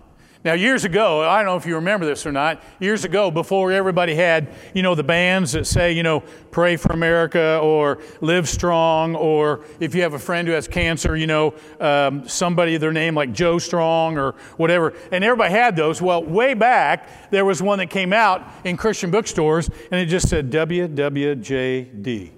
Now, 0.43 0.53
years 0.53 0.83
ago, 0.83 1.21
I 1.21 1.37
don't 1.37 1.45
know 1.45 1.55
if 1.55 1.65
you 1.65 1.75
remember 1.75 2.05
this 2.05 2.25
or 2.25 2.33
not, 2.33 2.61
years 2.81 3.05
ago, 3.05 3.31
before 3.31 3.71
everybody 3.71 4.13
had, 4.13 4.49
you 4.73 4.81
know, 4.81 4.93
the 4.93 5.03
bands 5.03 5.53
that 5.53 5.65
say, 5.65 5.93
you 5.93 6.03
know, 6.03 6.19
pray 6.51 6.75
for 6.75 6.91
America 6.91 7.59
or 7.63 7.99
live 8.19 8.49
strong, 8.49 9.15
or 9.15 9.63
if 9.79 9.95
you 9.95 10.01
have 10.01 10.13
a 10.13 10.19
friend 10.19 10.45
who 10.45 10.53
has 10.53 10.67
cancer, 10.67 11.15
you 11.15 11.27
know, 11.27 11.53
um, 11.79 12.27
somebody, 12.27 12.75
their 12.75 12.91
name 12.91 13.15
like 13.15 13.31
Joe 13.31 13.57
Strong 13.57 14.17
or 14.17 14.35
whatever. 14.57 14.93
And 15.13 15.23
everybody 15.23 15.51
had 15.51 15.77
those. 15.77 16.01
Well, 16.01 16.21
way 16.21 16.53
back, 16.55 17.31
there 17.31 17.45
was 17.45 17.61
one 17.61 17.79
that 17.79 17.89
came 17.89 18.11
out 18.11 18.45
in 18.65 18.75
Christian 18.75 19.11
bookstores, 19.11 19.69
and 19.91 20.01
it 20.01 20.07
just 20.07 20.27
said 20.27 20.51
WWJD. 20.51 22.31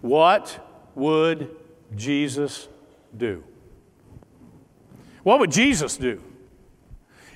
What 0.00 0.68
would 0.94 1.56
Jesus 1.96 2.68
do? 3.16 3.42
What 5.22 5.40
would 5.40 5.50
Jesus 5.50 5.96
do? 5.96 6.22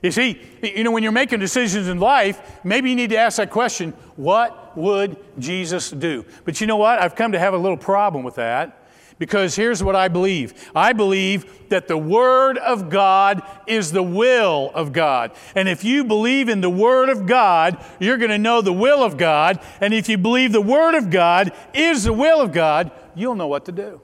You 0.03 0.12
see, 0.12 0.40
you 0.62 0.85
know, 0.85 0.90
when 0.90 1.03
you're 1.03 1.12
making 1.12 1.40
decisions 1.40 1.88
in 1.88 1.99
life, 1.99 2.61
maybe 2.62 2.90
you 2.90 2.96
need 2.96 3.11
to 3.11 3.16
ask 3.16 3.38
that 3.38 3.51
question 3.51 3.92
what 4.16 4.77
would 4.77 5.16
Jesus 5.38 5.90
do? 5.90 6.25
But 6.44 6.61
you 6.61 6.66
know 6.66 6.77
what? 6.77 7.01
I've 7.01 7.14
come 7.14 7.33
to 7.33 7.38
have 7.38 7.55
a 7.55 7.59
little 7.59 7.79
problem 7.79 8.22
with 8.22 8.37
that 8.37 8.87
because 9.18 9.57
here's 9.57 9.83
what 9.83 9.96
I 9.96 10.09
believe 10.09 10.70
I 10.75 10.92
believe 10.92 11.68
that 11.70 11.88
the 11.88 11.96
Word 11.96 12.59
of 12.59 12.90
God 12.90 13.42
is 13.66 13.92
the 13.92 14.03
will 14.03 14.70
of 14.75 14.92
God. 14.92 15.33
And 15.55 15.68
if 15.68 15.83
you 15.83 16.05
believe 16.05 16.49
in 16.49 16.61
the 16.61 16.70
Word 16.70 17.09
of 17.09 17.27
God, 17.27 17.83
you're 17.99 18.18
going 18.18 18.31
to 18.31 18.38
know 18.38 18.61
the 18.61 18.72
will 18.72 19.03
of 19.03 19.16
God. 19.16 19.61
And 19.81 19.94
if 19.94 20.09
you 20.09 20.18
believe 20.18 20.53
the 20.53 20.61
Word 20.61 20.94
of 20.94 21.11
God 21.11 21.53
is 21.72 22.05
the 22.05 22.12
will 22.12 22.40
of 22.40 22.53
God, 22.53 22.90
you'll 23.14 23.35
know 23.35 23.49
what 23.49 23.64
to 23.64 23.72
do. 23.72 24.01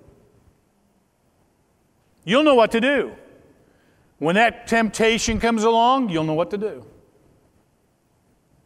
You'll 2.25 2.45
know 2.45 2.55
what 2.55 2.71
to 2.73 2.81
do. 2.81 3.13
When 4.23 4.37
that 4.37 4.69
temptation 4.69 5.41
comes 5.41 5.65
along, 5.65 6.11
you'll 6.11 6.23
know 6.23 6.35
what 6.35 6.51
to 6.51 6.57
do. 6.57 6.87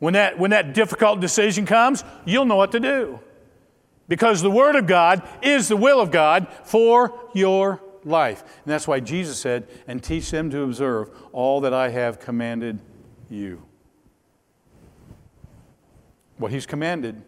When 0.01 0.12
that, 0.12 0.38
when 0.38 0.51
that 0.51 0.75
difficult 0.75 1.21
decision 1.21 1.64
comes, 1.64 2.05
you'll 2.27 2.45
know 2.45 2.57
what 2.57 2.73
to 2.73 2.81
do. 2.81 3.21
Because 4.07 4.42
the 4.42 4.51
Word 4.51 4.77
of 4.77 4.87
God 4.87 5.27
is 5.40 5.69
the 5.69 5.77
will 5.79 5.99
of 5.99 6.11
God 6.11 6.47
for 6.64 7.19
your 7.33 7.81
life. 8.05 8.42
And 8.42 8.71
that's 8.71 8.87
why 8.87 9.01
Jesus 9.01 9.38
said, 9.38 9.66
and 9.88 10.05
teach 10.05 10.31
them 10.31 10.51
to 10.51 10.61
observe 10.61 11.09
all 11.33 11.62
that 11.62 11.73
I 11.73 11.88
have 11.88 12.21
commanded 12.21 12.79
you. 13.31 13.62
What 16.37 16.53
He's 16.53 16.66
commanded 16.66 17.23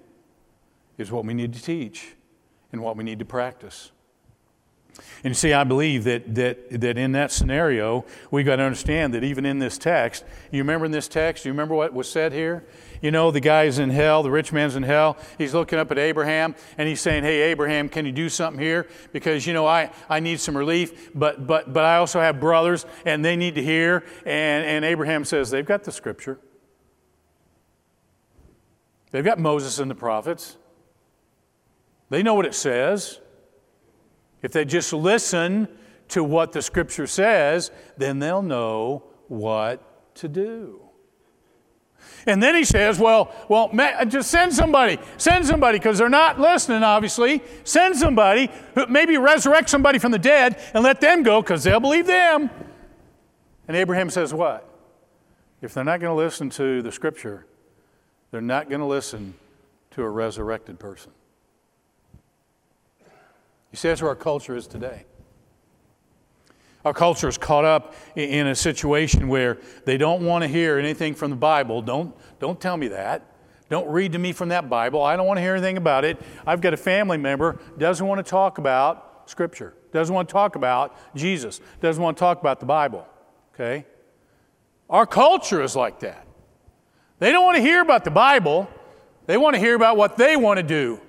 is 0.99 1.11
what 1.11 1.25
we 1.25 1.33
need 1.33 1.55
to 1.55 1.63
teach 1.63 2.15
and 2.73 2.83
what 2.83 2.95
we 2.95 3.05
need 3.05 3.21
to 3.21 3.25
practice. 3.25 3.91
And 5.25 5.33
you 5.33 5.35
see, 5.35 5.53
I 5.53 5.65
believe 5.65 6.05
that, 6.05 6.35
that, 6.35 6.81
that 6.81 6.97
in 6.97 7.13
that 7.13 7.33
scenario, 7.33 8.05
we've 8.31 8.47
got 8.47 8.57
to 8.57 8.63
understand 8.63 9.15
that 9.15 9.25
even 9.25 9.45
in 9.45 9.59
this 9.59 9.77
text, 9.77 10.25
you 10.53 10.61
remember 10.61 10.87
in 10.87 10.93
this 10.93 11.09
text, 11.09 11.45
you 11.45 11.51
remember 11.51 11.75
what 11.75 11.93
was 11.93 12.11
said 12.11 12.33
here? 12.33 12.65
You 13.01 13.11
know, 13.11 13.31
the 13.31 13.41
guy's 13.41 13.79
in 13.79 13.91
hell, 13.91 14.23
the 14.23 14.31
rich 14.31 14.53
man's 14.53 14.77
in 14.77 14.83
hell. 14.83 15.17
He's 15.37 15.55
looking 15.55 15.79
up 15.79 15.91
at 15.91 15.99
Abraham 15.99 16.55
and 16.77 16.89
he's 16.89 17.01
saying, 17.01 17.25
Hey, 17.25 17.43
Abraham, 17.51 17.89
can 17.89 18.07
you 18.07 18.13
do 18.13 18.29
something 18.29 18.63
here? 18.63 18.89
Because, 19.13 19.47
you 19.47 19.53
know, 19.53 19.67
I, 19.67 19.91
I 20.09 20.21
need 20.21 20.41
some 20.41 20.57
relief, 20.57 21.11
but, 21.15 21.47
but, 21.47 21.73
but 21.73 21.85
I 21.85 21.97
also 21.97 22.21
have 22.21 22.41
brothers 22.41 22.87
and 23.05 23.25
they 23.25 23.37
need 23.37 23.55
to 23.57 23.63
hear. 23.63 24.05
And, 24.25 24.65
and 24.65 24.85
Abraham 24.85 25.25
says, 25.25 25.51
They've 25.51 25.67
got 25.67 25.85
the 25.85 25.93
scripture, 25.93 26.39
they've 29.11 29.25
got 29.25 29.39
Moses 29.39 29.79
and 29.79 29.91
the 29.91 29.97
prophets, 29.97 30.57
they 32.11 32.23
know 32.23 32.35
what 32.35 32.47
it 32.47 32.55
says. 32.55 33.21
If 34.43 34.53
they 34.53 34.65
just 34.65 34.93
listen 34.93 35.69
to 36.09 36.25
what 36.25 36.53
the 36.53 36.63
scripture 36.63 37.07
says, 37.07 37.71
then 37.97 38.19
they'll 38.19 38.43
know 38.43 39.05
what 39.29 40.15
to 40.17 40.29
do. 40.29 40.81
And 42.27 42.43
then 42.43 42.55
he 42.55 42.65
says, 42.65 42.99
well, 42.99 43.35
well, 43.49 43.71
just 44.07 44.31
send 44.31 44.53
somebody. 44.53 44.99
Send 45.17 45.47
somebody 45.47 45.79
because 45.79 45.99
they're 45.99 46.09
not 46.09 46.41
listening, 46.41 46.83
obviously. 46.83 47.43
Send 47.65 47.97
somebody, 47.97 48.51
maybe 48.89 49.17
resurrect 49.19 49.69
somebody 49.69 49.99
from 49.99 50.13
the 50.13 50.19
dead 50.19 50.61
and 50.75 50.85
let 50.85 51.01
them 51.01 51.23
go 51.23 51.41
because 51.41 51.65
they'll 51.65 51.81
believe 51.81 52.07
them. 52.07 52.51
And 53.67 53.77
Abraham 53.77 54.11
says, 54.11 54.33
what? 54.33 54.69
If 55.61 55.75
they're 55.75 55.85
not 55.85 56.01
going 56.01 56.11
to 56.11 56.23
listen 56.23 56.51
to 56.51 56.83
the 56.83 56.93
scripture, 56.93 57.47
they're 58.31 58.41
not 58.41 58.69
going 58.69 58.81
to 58.81 58.87
listen 58.87 59.35
to 59.93 60.03
a 60.03 60.09
resurrected 60.09 60.79
person. 60.79 61.13
You 63.73 63.77
see, 63.77 63.89
that's 63.89 64.01
where 64.01 64.11
our 64.11 64.17
culture 64.17 64.57
is 64.57 64.67
today. 64.67 65.05
Our 66.85 66.95
culture 66.95 67.29
is 67.29 67.37
caught 67.37 67.65
up 67.65 67.95
in 68.17 68.47
a 68.47 68.55
situation 68.55 69.29
where 69.29 69.59
they 69.85 69.99
don't 69.99 70.25
want 70.25 70.43
to 70.43 70.49
hear 70.49 70.79
anything 70.79 71.15
from 71.15 71.31
the 71.31 71.37
Bible. 71.37 71.83
Don't, 71.83 72.17
don't 72.39 72.61
tell 72.61 72.77
me 72.77 72.89
that. 72.89 73.25
Don't 73.69 73.89
read 73.89 74.13
to 74.13 74.19
me 74.19 74.33
from 74.33 74.49
that 74.49 74.71
Bible. 74.71 75.03
I 75.03 75.17
don't 75.17 75.27
want 75.27 75.37
to 75.37 75.43
hear 75.43 75.55
anything 75.55 75.77
about 75.77 76.05
it. 76.05 76.19
I've 76.47 76.61
got 76.61 76.73
a 76.73 76.79
family 76.79 77.19
member 77.19 77.61
doesn't 77.77 78.07
want 78.07 78.25
to 78.25 78.29
talk 78.29 78.59
about 78.59 79.25
Scripture, 79.27 79.75
doesn't 79.93 80.15
want 80.15 80.29
to 80.29 80.33
talk 80.33 80.57
about 80.57 80.97
Jesus, 81.15 81.61
doesn't 81.83 82.03
want 82.03 82.17
to 82.17 82.21
talk 82.21 82.41
about 82.41 82.61
the 82.61 82.67
Bible. 82.67 83.07
Okay? 83.55 83.85
Our 84.89 85.05
culture 85.05 85.61
is 85.61 85.77
like 85.77 86.01
that. 86.01 86.27
They 87.19 87.31
don't 87.33 87.45
want 87.45 87.57
to 87.57 87.63
hear 87.63 87.83
about 87.83 88.05
the 88.05 88.11
Bible. 88.11 88.71
They 89.27 89.37
want 89.37 89.55
to 89.55 89.61
hear 89.61 89.75
about 89.75 89.99
what 89.99 90.17
they 90.17 90.37
want 90.37 90.57
to 90.57 90.63
do 90.63 91.01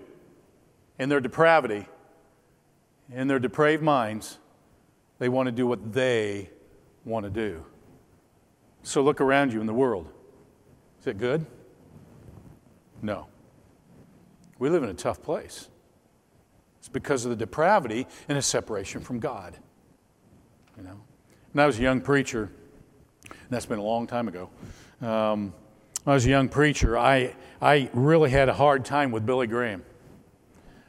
in 0.98 1.08
their 1.08 1.22
depravity 1.22 1.86
in 3.14 3.28
their 3.28 3.40
depraved 3.40 3.84
minds, 3.84 4.38
they 5.18 5.30
want 5.30 5.48
to 5.48 5.52
do 5.52 5.68
what 5.68 5.94
they 5.94 6.50
want 7.06 7.26
to 7.26 7.30
do. 7.30 7.66
So 8.84 9.02
look 9.02 9.20
around 9.22 9.52
you 9.52 9.62
in 9.62 9.68
the 9.68 9.74
world. 9.74 10.08
Is 11.02 11.08
it 11.08 11.18
good? 11.18 11.46
No. 13.02 13.28
We 14.58 14.70
live 14.70 14.84
in 14.84 14.90
a 14.90 14.94
tough 14.94 15.22
place. 15.22 15.70
It's 16.80 16.90
because 16.90 17.26
of 17.26 17.30
the 17.30 17.36
depravity 17.36 18.08
and 18.28 18.38
the 18.38 18.42
separation 18.42 19.02
from 19.02 19.20
God. 19.20 19.58
You 20.78 20.84
know, 20.84 21.02
when 21.52 21.64
I 21.64 21.66
was 21.66 21.78
a 21.80 21.82
young 21.82 22.02
preacher, 22.02 22.52
and 23.30 23.50
that's 23.50 23.66
been 23.66 23.80
a 23.80 23.84
long 23.84 24.08
time 24.08 24.28
ago. 24.28 24.50
Um, 25.02 25.54
I 26.06 26.14
was 26.14 26.26
a 26.26 26.30
young 26.30 26.48
preacher, 26.48 26.98
I, 26.98 27.36
I 27.62 27.90
really 27.94 28.30
had 28.30 28.48
a 28.48 28.54
hard 28.54 28.86
time 28.86 29.12
with 29.12 29.26
Billy 29.26 29.48
Graham. 29.48 29.84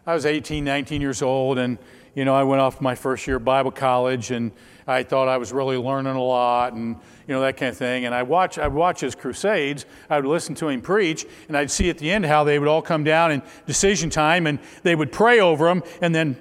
I 0.07 0.15
was 0.15 0.27
18, 0.27 0.65
19 0.65 1.01
years 1.01 1.23
old, 1.23 1.59
and 1.59 1.79
you 2.15 2.25
know, 2.25 2.35
I 2.35 2.43
went 2.43 2.61
off 2.61 2.81
my 2.81 2.95
first 2.95 3.27
year 3.27 3.37
of 3.37 3.45
Bible 3.45 3.71
college 3.71 4.31
and 4.31 4.53
I 4.87 5.03
thought 5.03 5.29
I 5.29 5.37
was 5.37 5.53
really 5.53 5.77
learning 5.77 6.17
a 6.17 6.23
lot 6.23 6.73
and, 6.73 6.97
you 7.27 7.35
know, 7.35 7.41
that 7.43 7.57
kind 7.57 7.71
of 7.71 7.77
thing. 7.77 8.05
And 8.05 8.15
I 8.15 8.25
watch, 8.25 8.59
I'd 8.59 8.73
watch 8.73 9.01
his 9.01 9.15
crusades. 9.15 9.87
I 10.09 10.17
would 10.17 10.27
listen 10.27 10.55
to 10.57 10.69
him 10.69 10.81
preach 10.81 11.27
and 11.49 11.57
I'd 11.57 11.71
see 11.71 11.89
at 11.91 11.99
the 11.99 12.11
end 12.11 12.27
how 12.27 12.45
they 12.45 12.59
would 12.59 12.69
all 12.69 12.83
come 12.83 13.05
down 13.05 13.31
in 13.33 13.43
decision 13.67 14.11
time 14.11 14.47
and 14.47 14.59
they 14.83 14.95
would 14.95 15.13
pray 15.13 15.41
over 15.41 15.67
them 15.67 15.83
and 16.01 16.15
then 16.15 16.37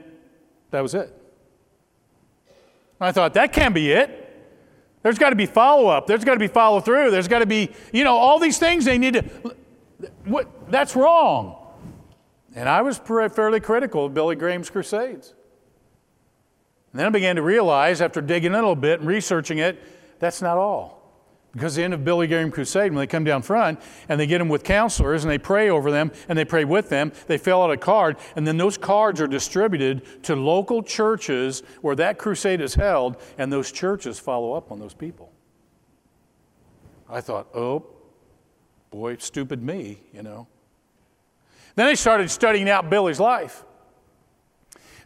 that 0.71 0.81
was 0.81 0.93
it. 0.93 1.15
I 2.99 3.11
thought, 3.11 3.35
that 3.35 3.53
can't 3.53 3.73
be 3.73 3.91
it. 3.91 4.25
There's 5.03 5.17
got 5.17 5.29
to 5.29 5.35
be 5.35 5.45
follow 5.45 5.87
up. 5.87 6.07
There's 6.07 6.25
got 6.25 6.33
to 6.33 6.39
be 6.39 6.47
follow 6.47 6.81
through. 6.81 7.11
There's 7.11 7.29
got 7.29 7.39
to 7.39 7.45
be, 7.45 7.71
you 7.93 8.03
know, 8.03 8.15
all 8.15 8.39
these 8.39 8.57
things 8.57 8.83
they 8.83 8.97
need 8.97 9.13
to. 9.13 9.23
What, 10.25 10.69
that's 10.69 10.95
wrong. 10.95 11.55
And 12.55 12.67
I 12.67 12.81
was 12.81 12.97
fairly 12.97 13.59
critical 13.59 14.05
of 14.05 14.13
Billy 14.13 14.35
Graham's 14.35 14.69
crusades. 14.69 15.33
And 16.91 16.99
then 16.99 17.05
I 17.05 17.09
began 17.09 17.35
to 17.35 17.41
realize, 17.41 18.01
after 18.01 18.21
digging 18.21 18.51
in 18.51 18.55
a 18.55 18.57
little 18.57 18.75
bit 18.75 18.99
and 18.99 19.07
researching 19.07 19.59
it, 19.59 19.81
that's 20.19 20.41
not 20.41 20.57
all. 20.57 20.99
Because 21.53 21.75
the 21.75 21.83
end 21.83 21.95
of 21.95 22.03
Billy 22.03 22.27
Graham 22.27 22.51
Crusade, 22.51 22.91
when 22.91 22.99
they 22.99 23.07
come 23.07 23.23
down 23.23 23.41
front 23.41 23.79
and 24.07 24.19
they 24.19 24.27
get 24.27 24.37
them 24.37 24.49
with 24.49 24.63
counselors 24.63 25.23
and 25.23 25.31
they 25.31 25.39
pray 25.39 25.69
over 25.69 25.89
them 25.89 26.11
and 26.27 26.37
they 26.37 26.45
pray 26.45 26.63
with 26.63 26.89
them, 26.89 27.11
they 27.25 27.39
fill 27.39 27.63
out 27.63 27.71
a 27.71 27.77
card, 27.77 28.17
and 28.35 28.45
then 28.45 28.57
those 28.57 28.77
cards 28.77 29.19
are 29.19 29.27
distributed 29.27 30.23
to 30.23 30.35
local 30.35 30.83
churches 30.83 31.63
where 31.81 31.95
that 31.95 32.19
crusade 32.19 32.61
is 32.61 32.75
held, 32.75 33.17
and 33.37 33.51
those 33.51 33.71
churches 33.71 34.19
follow 34.19 34.53
up 34.53 34.71
on 34.71 34.79
those 34.79 34.93
people. 34.93 35.31
I 37.09 37.21
thought, 37.21 37.47
oh, 37.55 37.87
boy, 38.91 39.17
stupid 39.17 39.63
me, 39.63 40.01
you 40.13 40.21
know. 40.21 40.47
Then 41.75 41.87
I 41.87 41.95
started 41.95 42.29
studying 42.29 42.69
out 42.69 42.91
Billy's 42.91 43.19
life. 43.19 43.63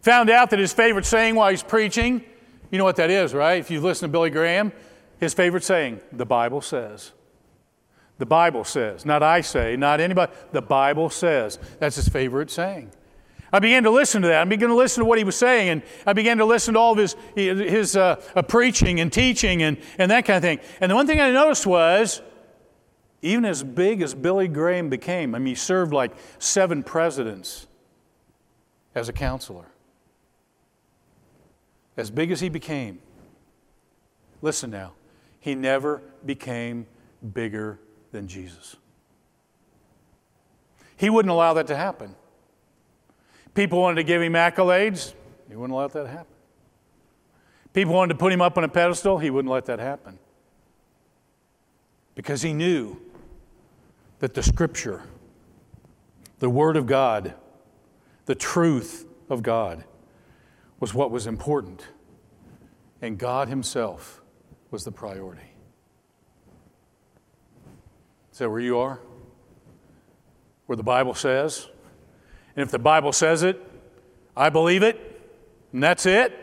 Found 0.04 0.30
out 0.30 0.50
that 0.50 0.60
his 0.60 0.74
favorite 0.74 1.06
saying 1.06 1.36
while 1.36 1.50
he's 1.50 1.64
preaching, 1.64 2.24
you 2.72 2.78
know 2.78 2.84
what 2.84 2.98
that 2.98 3.10
is, 3.10 3.34
right? 3.34 3.60
If 3.60 3.72
you 3.72 3.80
listen 3.80 4.10
to 4.10 4.12
Billy 4.12 4.30
Graham, 4.30 4.74
his 5.18 5.34
favorite 5.34 5.64
saying, 5.64 6.02
the 6.12 6.26
Bible 6.26 6.60
says. 6.60 7.14
The 8.18 8.26
Bible 8.26 8.66
says, 8.66 9.06
not 9.06 9.24
I 9.24 9.40
say, 9.40 9.78
not 9.78 10.02
anybody, 10.02 10.34
the 10.52 10.62
Bible 10.62 11.10
says. 11.10 11.58
That's 11.80 11.96
his 11.96 12.10
favorite 12.10 12.52
saying. 12.52 12.92
I 13.54 13.60
began 13.60 13.84
to 13.84 13.92
listen 13.92 14.22
to 14.24 14.28
that. 14.28 14.42
I 14.42 14.44
began 14.44 14.68
to 14.70 14.76
listen 14.76 15.02
to 15.04 15.06
what 15.06 15.20
he 15.20 15.24
was 15.24 15.38
saying, 15.38 15.70
and 15.70 15.82
I 16.06 16.12
began 16.12 16.38
to 16.40 16.46
listen 16.46 16.74
to 16.74 16.82
all 16.82 16.92
of 16.92 16.98
his, 16.98 17.16
his 17.34 17.96
uh, 17.96 18.22
uh, 18.36 18.42
preaching 18.42 19.00
and 19.00 19.12
teaching 19.12 19.64
and, 19.64 19.78
and 19.98 20.12
that 20.12 20.26
kind 20.26 20.36
of 20.36 20.44
thing. 20.44 20.60
And 20.82 20.92
the 20.92 20.96
one 20.96 21.08
thing 21.08 21.22
I 21.22 21.32
noticed 21.32 21.66
was, 21.66 22.22
even 23.22 23.46
as 23.46 23.64
big 23.64 24.02
as 24.02 24.14
Billy 24.14 24.50
Graham 24.50 24.90
became, 24.90 25.34
I 25.34 25.40
mean, 25.40 25.48
he 25.48 25.56
served 25.56 25.94
like 25.94 26.12
seven 26.40 26.84
presidents 26.84 27.68
as 28.96 29.08
a 29.08 29.14
counselor 29.14 29.68
as 31.98 32.10
big 32.10 32.32
as 32.32 32.40
he 32.40 32.50
became, 32.50 33.00
listen 34.42 34.70
now, 34.70 34.94
he 35.40 35.56
never 35.56 36.02
became 36.26 36.88
bigger 37.34 37.80
than 38.12 38.28
Jesus. 38.28 38.76
He 40.96 41.10
wouldn't 41.10 41.32
allow 41.32 41.54
that 41.54 41.68
to 41.68 41.76
happen. 41.76 42.16
People 43.54 43.82
wanted 43.82 43.96
to 43.96 44.04
give 44.04 44.22
him 44.22 44.34
accolades, 44.34 45.14
he 45.50 45.56
wouldn't 45.56 45.78
let 45.78 45.92
that 45.94 46.08
happen. 46.08 46.28
People 47.74 47.94
wanted 47.94 48.14
to 48.14 48.20
put 48.20 48.32
him 48.32 48.42
up 48.42 48.58
on 48.58 48.64
a 48.64 48.70
pedestal, 48.70 49.18
he 49.18 49.30
wouldn't 49.30 49.52
let 49.52 49.66
that 49.66 49.80
happen. 49.80 50.18
Because 52.16 52.42
he 52.42 52.54
knew 52.54 53.02
that 54.20 54.34
the 54.34 54.44
Scripture, 54.44 55.04
the 56.40 56.50
Word 56.50 56.78
of 56.78 56.86
God, 56.86 57.34
the 58.26 58.36
truth 58.36 59.06
of 59.30 59.44
God, 59.44 59.84
was 60.84 60.94
what 60.94 61.12
was 61.12 61.28
important, 61.28 61.88
and 63.02 63.18
God 63.18 63.48
Himself 63.48 64.22
was 64.70 64.84
the 64.84 64.92
priority. 64.92 65.50
Is 68.34 68.40
that 68.40 68.50
where 68.50 68.60
you 68.60 68.78
are? 68.78 69.00
Where 70.66 70.76
the 70.76 70.84
Bible 70.84 71.14
says? 71.14 71.70
And 72.58 72.66
if 72.66 72.70
the 72.70 72.80
Bible 72.80 73.14
says 73.14 73.44
it, 73.44 73.62
I 74.36 74.50
believe 74.50 74.84
it, 74.84 75.00
and 75.72 75.82
that's 75.82 76.06
it, 76.06 76.38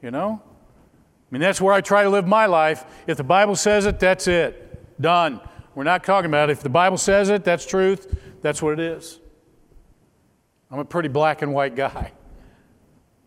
you 0.00 0.10
know? 0.10 0.40
I 0.42 1.28
mean, 1.30 1.42
that's 1.42 1.60
where 1.60 1.74
I 1.74 1.82
try 1.82 2.02
to 2.02 2.08
live 2.08 2.26
my 2.26 2.46
life. 2.46 2.82
If 3.06 3.18
the 3.18 3.24
Bible 3.24 3.56
says 3.56 3.84
it, 3.84 4.00
that's 4.00 4.26
it. 4.26 4.98
Done. 5.02 5.38
We're 5.74 5.84
not 5.84 6.02
talking 6.02 6.30
about 6.30 6.48
it. 6.48 6.52
If 6.52 6.62
the 6.62 6.70
Bible 6.70 6.96
says 6.96 7.28
it, 7.28 7.44
that's 7.44 7.66
truth. 7.66 8.18
That's 8.40 8.62
what 8.62 8.72
it 8.72 8.80
is. 8.80 9.20
I'm 10.70 10.78
a 10.78 10.84
pretty 10.86 11.10
black 11.10 11.42
and 11.42 11.52
white 11.52 11.76
guy. 11.76 12.12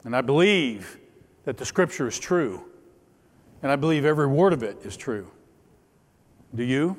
And 0.04 0.16
I 0.16 0.22
believe 0.22 0.98
that 1.46 1.58
the 1.58 1.66
scripture 1.66 2.08
is 2.08 2.18
true. 2.20 2.64
And 3.62 3.72
I 3.72 3.76
believe 3.76 4.06
every 4.06 4.28
word 4.28 4.54
of 4.54 4.64
it 4.64 4.86
is 4.86 4.96
true. 4.96 5.30
Do 6.56 6.64
you? 6.64 6.98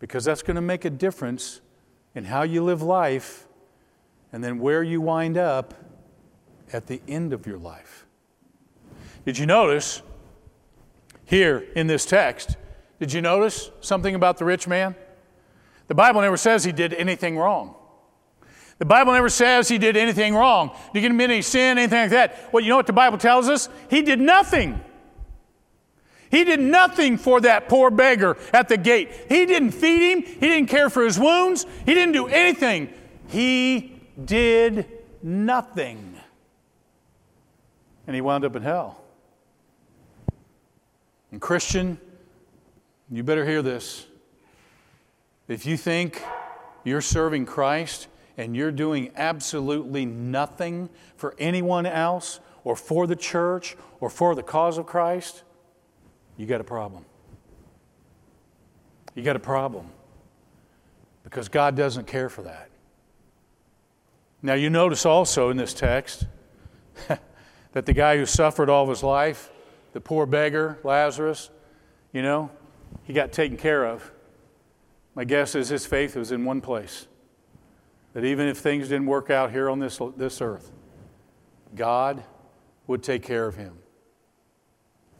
because 0.00 0.24
that's 0.24 0.42
going 0.42 0.56
to 0.56 0.62
make 0.62 0.84
a 0.84 0.90
difference 0.90 1.60
in 2.14 2.24
how 2.24 2.42
you 2.42 2.64
live 2.64 2.82
life 2.82 3.46
and 4.32 4.42
then 4.42 4.58
where 4.58 4.82
you 4.82 5.00
wind 5.00 5.36
up 5.38 5.74
at 6.72 6.86
the 6.88 7.00
end 7.06 7.32
of 7.32 7.46
your 7.46 7.58
life. 7.58 8.06
Did 9.24 9.38
you 9.38 9.46
notice 9.46 10.02
here 11.24 11.66
in 11.76 11.86
this 11.86 12.04
text? 12.06 12.56
Did 12.98 13.12
you 13.12 13.20
notice 13.20 13.70
something 13.80 14.14
about 14.14 14.38
the 14.38 14.44
rich 14.44 14.66
man? 14.66 14.96
The 15.86 15.94
Bible 15.94 16.22
never 16.22 16.36
says 16.36 16.64
he 16.64 16.72
did 16.72 16.94
anything 16.94 17.36
wrong. 17.36 17.74
The 18.80 18.86
Bible 18.86 19.12
never 19.12 19.28
says 19.28 19.68
he 19.68 19.76
did 19.76 19.94
anything 19.94 20.34
wrong. 20.34 20.74
Did 20.94 21.02
he 21.02 21.08
commit 21.08 21.28
any 21.28 21.42
sin, 21.42 21.76
anything 21.76 22.00
like 22.00 22.10
that? 22.12 22.50
Well, 22.50 22.62
you 22.62 22.70
know 22.70 22.76
what 22.76 22.86
the 22.86 22.94
Bible 22.94 23.18
tells 23.18 23.46
us? 23.46 23.68
He 23.90 24.00
did 24.00 24.18
nothing. 24.18 24.80
He 26.30 26.44
did 26.44 26.60
nothing 26.60 27.18
for 27.18 27.42
that 27.42 27.68
poor 27.68 27.90
beggar 27.90 28.38
at 28.54 28.68
the 28.68 28.78
gate. 28.78 29.10
He 29.28 29.44
didn't 29.44 29.72
feed 29.72 30.12
him. 30.12 30.22
He 30.22 30.48
didn't 30.48 30.70
care 30.70 30.88
for 30.88 31.04
his 31.04 31.18
wounds. 31.18 31.66
He 31.84 31.92
didn't 31.92 32.14
do 32.14 32.26
anything. 32.28 32.88
He 33.28 34.00
did 34.24 34.86
nothing. 35.22 36.18
And 38.06 38.14
he 38.14 38.22
wound 38.22 38.46
up 38.46 38.56
in 38.56 38.62
hell. 38.62 39.04
And, 41.30 41.38
Christian, 41.38 42.00
you 43.10 43.22
better 43.22 43.44
hear 43.44 43.60
this. 43.60 44.06
If 45.48 45.66
you 45.66 45.76
think 45.76 46.22
you're 46.82 47.02
serving 47.02 47.44
Christ 47.44 48.08
and 48.40 48.56
you're 48.56 48.72
doing 48.72 49.12
absolutely 49.16 50.06
nothing 50.06 50.88
for 51.14 51.34
anyone 51.38 51.84
else 51.84 52.40
or 52.64 52.74
for 52.74 53.06
the 53.06 53.14
church 53.14 53.76
or 54.00 54.08
for 54.08 54.34
the 54.34 54.42
cause 54.42 54.78
of 54.78 54.86
Christ, 54.86 55.42
you 56.38 56.46
got 56.46 56.58
a 56.58 56.64
problem. 56.64 57.04
You 59.14 59.22
got 59.22 59.36
a 59.36 59.40
problem. 59.40 59.90
Because 61.22 61.50
God 61.50 61.76
doesn't 61.76 62.06
care 62.06 62.30
for 62.30 62.40
that. 62.44 62.70
Now, 64.40 64.54
you 64.54 64.70
notice 64.70 65.04
also 65.04 65.50
in 65.50 65.58
this 65.58 65.74
text 65.74 66.26
that 67.72 67.84
the 67.84 67.92
guy 67.92 68.16
who 68.16 68.24
suffered 68.24 68.70
all 68.70 68.84
of 68.84 68.88
his 68.88 69.02
life, 69.02 69.50
the 69.92 70.00
poor 70.00 70.24
beggar, 70.24 70.78
Lazarus, 70.82 71.50
you 72.10 72.22
know, 72.22 72.50
he 73.04 73.12
got 73.12 73.32
taken 73.32 73.58
care 73.58 73.84
of. 73.84 74.10
My 75.14 75.24
guess 75.24 75.54
is 75.54 75.68
his 75.68 75.84
faith 75.84 76.16
was 76.16 76.32
in 76.32 76.46
one 76.46 76.62
place 76.62 77.06
that 78.12 78.24
even 78.24 78.48
if 78.48 78.58
things 78.58 78.88
didn't 78.88 79.06
work 79.06 79.30
out 79.30 79.50
here 79.50 79.70
on 79.70 79.78
this, 79.78 80.00
this 80.16 80.40
earth, 80.40 80.72
God 81.74 82.24
would 82.86 83.02
take 83.02 83.22
care 83.22 83.46
of 83.46 83.54
him. 83.56 83.78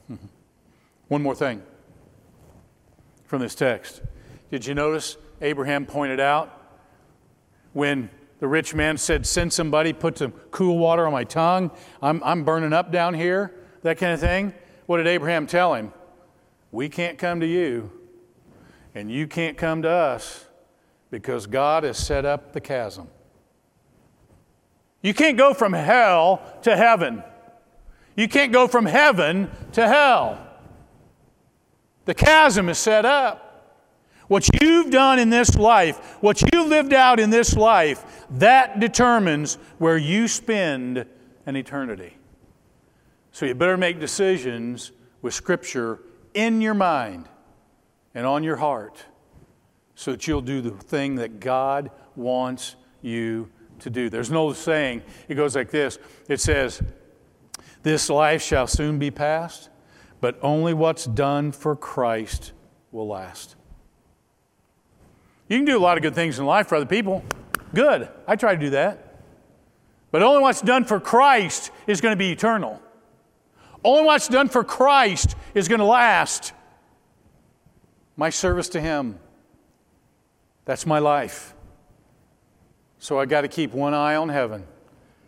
one 1.08 1.22
more 1.22 1.34
thing 1.34 1.62
from 3.24 3.40
this 3.40 3.54
text. 3.54 4.02
Did 4.50 4.66
you 4.66 4.74
notice 4.74 5.16
Abraham 5.40 5.86
pointed 5.86 6.18
out 6.18 6.56
when 7.72 8.10
the 8.40 8.48
rich 8.48 8.74
man 8.74 8.96
said, 8.96 9.26
Send 9.26 9.52
somebody, 9.52 9.92
put 9.92 10.18
some 10.18 10.32
cool 10.50 10.78
water 10.78 11.06
on 11.06 11.12
my 11.12 11.24
tongue. 11.24 11.70
I'm, 12.02 12.22
I'm 12.24 12.42
burning 12.44 12.72
up 12.72 12.90
down 12.90 13.14
here, 13.14 13.54
that 13.82 13.98
kind 13.98 14.12
of 14.12 14.20
thing. 14.20 14.52
What 14.86 14.96
did 14.96 15.06
Abraham 15.06 15.46
tell 15.46 15.74
him? 15.74 15.92
We 16.72 16.88
can't 16.88 17.18
come 17.18 17.40
to 17.40 17.46
you, 17.46 17.92
and 18.94 19.10
you 19.10 19.26
can't 19.26 19.56
come 19.56 19.82
to 19.82 19.90
us 19.90 20.46
because 21.10 21.46
God 21.46 21.84
has 21.84 21.98
set 21.98 22.24
up 22.24 22.52
the 22.52 22.60
chasm. 22.60 23.08
You 25.02 25.14
can't 25.14 25.36
go 25.36 25.54
from 25.54 25.72
hell 25.72 26.42
to 26.62 26.76
heaven. 26.76 27.22
You 28.16 28.28
can't 28.28 28.52
go 28.52 28.68
from 28.68 28.86
heaven 28.86 29.50
to 29.72 29.88
hell. 29.88 30.46
The 32.04 32.14
chasm 32.14 32.68
is 32.68 32.78
set 32.78 33.04
up. 33.04 33.46
What 34.28 34.48
you've 34.60 34.90
done 34.90 35.18
in 35.18 35.30
this 35.30 35.56
life, 35.56 36.18
what 36.20 36.40
you've 36.40 36.68
lived 36.68 36.92
out 36.92 37.18
in 37.18 37.30
this 37.30 37.56
life, 37.56 38.26
that 38.30 38.78
determines 38.78 39.54
where 39.78 39.96
you 39.96 40.28
spend 40.28 41.04
an 41.46 41.56
eternity. 41.56 42.16
So 43.32 43.46
you 43.46 43.54
better 43.54 43.76
make 43.76 43.98
decisions 43.98 44.92
with 45.22 45.34
Scripture 45.34 46.00
in 46.34 46.60
your 46.60 46.74
mind 46.74 47.28
and 48.14 48.26
on 48.26 48.44
your 48.44 48.56
heart 48.56 49.04
so 50.00 50.12
that 50.12 50.26
you'll 50.26 50.40
do 50.40 50.62
the 50.62 50.70
thing 50.70 51.16
that 51.16 51.40
God 51.40 51.90
wants 52.16 52.74
you 53.02 53.50
to 53.80 53.90
do. 53.90 54.08
There's 54.08 54.32
old 54.32 54.56
saying, 54.56 55.02
it 55.28 55.34
goes 55.34 55.54
like 55.54 55.70
this 55.70 55.98
it 56.26 56.40
says, 56.40 56.82
This 57.82 58.08
life 58.08 58.42
shall 58.42 58.66
soon 58.66 58.98
be 58.98 59.10
past, 59.10 59.68
but 60.22 60.38
only 60.40 60.72
what's 60.72 61.04
done 61.04 61.52
for 61.52 61.76
Christ 61.76 62.52
will 62.90 63.08
last. 63.08 63.56
You 65.48 65.58
can 65.58 65.66
do 65.66 65.76
a 65.76 65.84
lot 65.84 65.98
of 65.98 66.02
good 66.02 66.14
things 66.14 66.38
in 66.38 66.46
life 66.46 66.68
for 66.68 66.76
other 66.76 66.86
people. 66.86 67.22
Good. 67.74 68.08
I 68.26 68.36
try 68.36 68.54
to 68.54 68.60
do 68.60 68.70
that. 68.70 69.20
But 70.12 70.22
only 70.22 70.40
what's 70.40 70.62
done 70.62 70.86
for 70.86 70.98
Christ 70.98 71.72
is 71.86 72.00
going 72.00 72.12
to 72.12 72.18
be 72.18 72.32
eternal. 72.32 72.80
Only 73.84 74.06
what's 74.06 74.28
done 74.28 74.48
for 74.48 74.64
Christ 74.64 75.36
is 75.52 75.68
going 75.68 75.80
to 75.80 75.84
last. 75.84 76.54
My 78.16 78.30
service 78.30 78.70
to 78.70 78.80
Him. 78.80 79.18
That's 80.70 80.86
my 80.86 81.00
life. 81.00 81.52
So 83.00 83.18
I 83.18 83.26
got 83.26 83.40
to 83.40 83.48
keep 83.48 83.72
one 83.72 83.92
eye 83.92 84.14
on 84.14 84.28
heaven. 84.28 84.62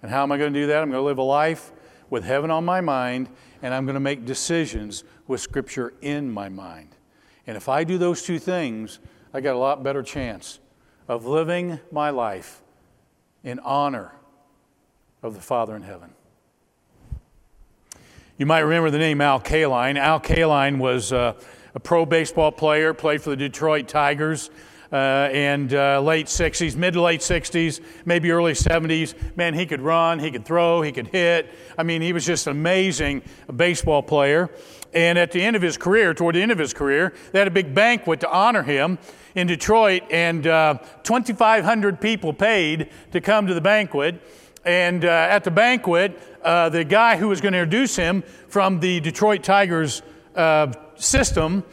And 0.00 0.08
how 0.08 0.22
am 0.22 0.30
I 0.30 0.38
going 0.38 0.52
to 0.52 0.60
do 0.60 0.68
that? 0.68 0.80
I'm 0.80 0.88
going 0.88 1.00
to 1.00 1.04
live 1.04 1.18
a 1.18 1.22
life 1.22 1.72
with 2.10 2.22
heaven 2.22 2.48
on 2.48 2.64
my 2.64 2.80
mind, 2.80 3.28
and 3.60 3.74
I'm 3.74 3.84
going 3.84 3.94
to 3.94 4.00
make 4.00 4.24
decisions 4.24 5.02
with 5.26 5.40
Scripture 5.40 5.94
in 6.00 6.30
my 6.30 6.48
mind. 6.48 6.90
And 7.44 7.56
if 7.56 7.68
I 7.68 7.82
do 7.82 7.98
those 7.98 8.22
two 8.22 8.38
things, 8.38 9.00
I 9.34 9.40
got 9.40 9.56
a 9.56 9.58
lot 9.58 9.82
better 9.82 10.00
chance 10.04 10.60
of 11.08 11.26
living 11.26 11.80
my 11.90 12.10
life 12.10 12.62
in 13.42 13.58
honor 13.58 14.12
of 15.24 15.34
the 15.34 15.40
Father 15.40 15.74
in 15.74 15.82
heaven. 15.82 16.10
You 18.38 18.46
might 18.46 18.60
remember 18.60 18.92
the 18.92 18.98
name 18.98 19.20
Al 19.20 19.40
Kaline. 19.40 19.98
Al 19.98 20.20
Kaline 20.20 20.78
was 20.78 21.12
uh, 21.12 21.34
a 21.74 21.80
pro 21.80 22.06
baseball 22.06 22.52
player, 22.52 22.94
played 22.94 23.20
for 23.20 23.30
the 23.30 23.36
Detroit 23.36 23.88
Tigers. 23.88 24.48
Uh, 24.92 25.30
and 25.32 25.72
uh, 25.72 26.00
late 26.02 26.26
60s, 26.26 26.76
mid 26.76 26.94
late 26.96 27.20
60s, 27.20 27.80
maybe 28.04 28.30
early 28.30 28.52
70s. 28.52 29.14
Man, 29.36 29.54
he 29.54 29.64
could 29.64 29.80
run, 29.80 30.18
he 30.18 30.30
could 30.30 30.44
throw, 30.44 30.82
he 30.82 30.92
could 30.92 31.06
hit. 31.06 31.48
I 31.78 31.82
mean, 31.82 32.02
he 32.02 32.12
was 32.12 32.26
just 32.26 32.46
an 32.46 32.50
amazing 32.50 33.22
baseball 33.56 34.02
player. 34.02 34.50
And 34.92 35.18
at 35.18 35.32
the 35.32 35.42
end 35.42 35.56
of 35.56 35.62
his 35.62 35.78
career, 35.78 36.12
toward 36.12 36.34
the 36.34 36.42
end 36.42 36.52
of 36.52 36.58
his 36.58 36.74
career, 36.74 37.14
they 37.32 37.38
had 37.38 37.48
a 37.48 37.52
big 37.52 37.74
banquet 37.74 38.20
to 38.20 38.30
honor 38.30 38.62
him 38.62 38.98
in 39.34 39.46
Detroit, 39.46 40.02
and 40.10 40.46
uh, 40.46 40.74
2,500 41.04 41.98
people 41.98 42.34
paid 42.34 42.90
to 43.12 43.20
come 43.22 43.46
to 43.46 43.54
the 43.54 43.62
banquet. 43.62 44.20
And 44.64 45.04
uh, 45.04 45.08
at 45.08 45.44
the 45.44 45.50
banquet, 45.50 46.20
uh, 46.42 46.68
the 46.68 46.84
guy 46.84 47.16
who 47.16 47.28
was 47.28 47.40
going 47.40 47.52
to 47.52 47.60
introduce 47.60 47.96
him 47.96 48.22
from 48.48 48.80
the 48.80 49.00
Detroit 49.00 49.42
Tigers 49.42 50.02
uh, 50.36 50.72
system 50.96 51.64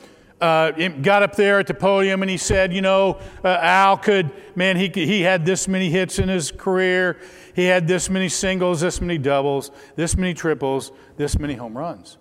uh, 0.42 0.72
got 1.02 1.24
up 1.24 1.36
there 1.36 1.60
at 1.60 1.68
the 1.68 1.74
podium 1.74 2.22
and 2.22 2.30
he 2.30 2.38
said, 2.38 2.74
You 2.74 2.82
know, 2.82 3.20
uh, 3.44 3.58
Al 3.62 3.98
could, 3.98 4.32
man, 4.56 4.78
he, 4.78 4.88
he 4.88 5.22
had 5.22 5.46
this 5.46 5.68
many 5.68 5.90
hits 5.90 6.20
in 6.20 6.30
his 6.30 6.52
career. 6.52 7.20
He 7.54 7.66
had 7.66 7.88
this 7.88 8.10
many 8.10 8.30
singles, 8.30 8.82
this 8.82 9.02
many 9.02 9.18
doubles, 9.18 9.72
this 9.96 10.16
many 10.16 10.34
triples, 10.34 10.92
this 11.18 11.38
many 11.38 11.56
home 11.56 11.78
runs. 11.78 12.18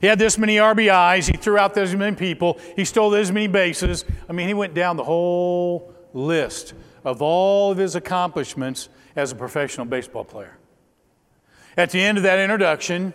He 0.00 0.06
had 0.06 0.18
this 0.18 0.36
many 0.36 0.56
RBIs. 0.56 1.30
He 1.30 1.36
threw 1.36 1.58
out 1.58 1.74
this 1.74 1.94
many 1.94 2.16
people. 2.16 2.58
He 2.76 2.84
stole 2.84 3.10
this 3.10 3.30
many 3.30 3.46
bases. 3.46 4.04
I 4.28 4.32
mean, 4.32 4.48
he 4.48 4.54
went 4.54 4.74
down 4.74 4.96
the 4.96 5.04
whole 5.04 5.94
list 6.12 6.74
of 7.04 7.22
all 7.22 7.72
of 7.72 7.78
his 7.78 7.94
accomplishments 7.94 8.88
as 9.16 9.32
a 9.32 9.36
professional 9.36 9.86
baseball 9.86 10.24
player. 10.24 10.58
At 11.76 11.90
the 11.90 12.00
end 12.00 12.18
of 12.18 12.24
that 12.24 12.38
introduction, 12.38 13.12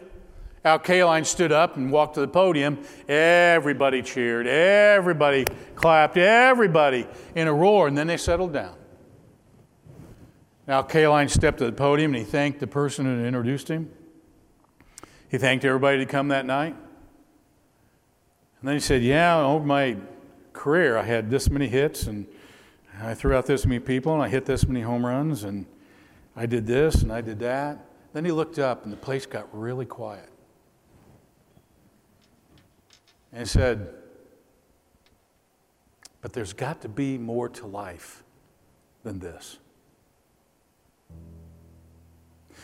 Al 0.66 0.80
Kaline 0.80 1.26
stood 1.26 1.52
up 1.52 1.78
and 1.78 1.92
walked 1.92 2.16
to 2.16 2.22
the 2.22 2.28
podium. 2.28 2.80
Everybody 3.08 4.02
cheered. 4.02 4.46
Everybody 4.46 5.46
clapped. 5.76 6.18
Everybody 6.18 7.08
in 7.36 7.48
a 7.48 7.54
roar, 7.54 7.88
and 7.88 7.98
then 7.98 8.08
they 8.08 8.18
settled 8.18 8.54
down. 8.54 8.76
Al 10.68 10.84
Kaline 10.84 11.30
stepped 11.30 11.58
to 11.60 11.66
the 11.66 11.72
podium 11.72 12.14
and 12.14 12.24
he 12.24 12.30
thanked 12.30 12.60
the 12.60 12.68
person 12.68 13.06
who 13.06 13.26
introduced 13.26 13.68
him. 13.68 13.90
He 15.30 15.40
thanked 15.40 15.66
everybody 15.66 15.98
to 15.98 16.06
come 16.06 16.28
that 16.28 16.46
night. 16.46 16.76
And 18.60 18.68
then 18.68 18.76
he 18.76 18.80
said, 18.80 19.02
Yeah, 19.02 19.40
over 19.40 19.66
my 19.66 19.98
career, 20.54 20.98
I 20.98 21.04
had 21.04 21.32
this 21.32 21.50
many 21.50 21.68
hits, 21.68 22.04
and 22.04 22.28
I 23.02 23.16
threw 23.16 23.34
out 23.34 23.46
this 23.46 23.66
many 23.66 23.80
people, 23.80 24.14
and 24.14 24.22
I 24.22 24.28
hit 24.28 24.46
this 24.46 24.68
many 24.68 24.82
home 24.82 25.06
runs, 25.06 25.44
and 25.44 25.66
I 26.36 26.46
did 26.46 26.68
this, 26.68 27.02
and 27.02 27.12
I 27.12 27.22
did 27.22 27.40
that. 27.40 27.80
Then 28.14 28.26
he 28.26 28.32
looked 28.32 28.60
up, 28.60 28.84
and 28.84 28.92
the 28.92 28.98
place 28.98 29.26
got 29.26 29.48
really 29.58 29.86
quiet. 29.86 30.30
And 33.32 33.42
he 33.42 33.46
said, 33.46 33.94
But 36.22 36.34
there's 36.34 36.54
got 36.54 36.82
to 36.82 36.90
be 36.90 37.18
more 37.18 37.50
to 37.50 37.68
life 37.68 38.24
than 39.04 39.20
this. 39.20 39.58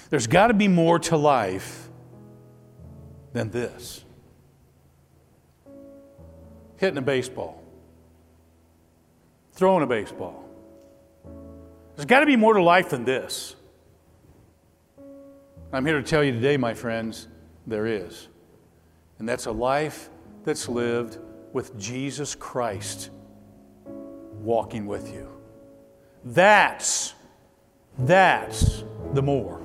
There's 0.09 0.27
got 0.27 0.47
to 0.47 0.53
be 0.53 0.67
more 0.67 0.99
to 0.99 1.17
life 1.17 1.89
than 3.33 3.49
this. 3.49 4.03
Hitting 6.77 6.97
a 6.97 7.01
baseball, 7.01 7.63
throwing 9.53 9.83
a 9.83 9.87
baseball. 9.87 10.43
There's 11.95 12.05
got 12.05 12.19
to 12.19 12.25
be 12.25 12.35
more 12.35 12.53
to 12.53 12.61
life 12.61 12.89
than 12.89 13.05
this. 13.05 13.55
I'm 15.71 15.85
here 15.85 16.01
to 16.01 16.03
tell 16.03 16.23
you 16.23 16.33
today, 16.33 16.57
my 16.57 16.73
friends, 16.73 17.27
there 17.65 17.85
is. 17.85 18.27
And 19.19 19.27
that's 19.27 19.45
a 19.45 19.51
life 19.51 20.09
that's 20.45 20.69
lived 20.69 21.17
with 21.51 21.77
Jesus 21.77 22.35
Christ 22.35 23.09
walking 24.41 24.85
with 24.85 25.11
you. 25.11 25.27
That's, 26.23 27.13
that's 27.99 28.83
the 29.13 29.21
more. 29.21 29.61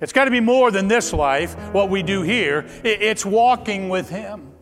It's 0.00 0.12
got 0.12 0.26
to 0.26 0.30
be 0.30 0.40
more 0.40 0.70
than 0.70 0.88
this 0.88 1.12
life, 1.12 1.54
what 1.72 1.90
we 1.90 2.02
do 2.02 2.22
here. 2.22 2.66
It's 2.84 3.26
walking 3.26 3.88
with 3.88 4.08
Him. 4.08 4.52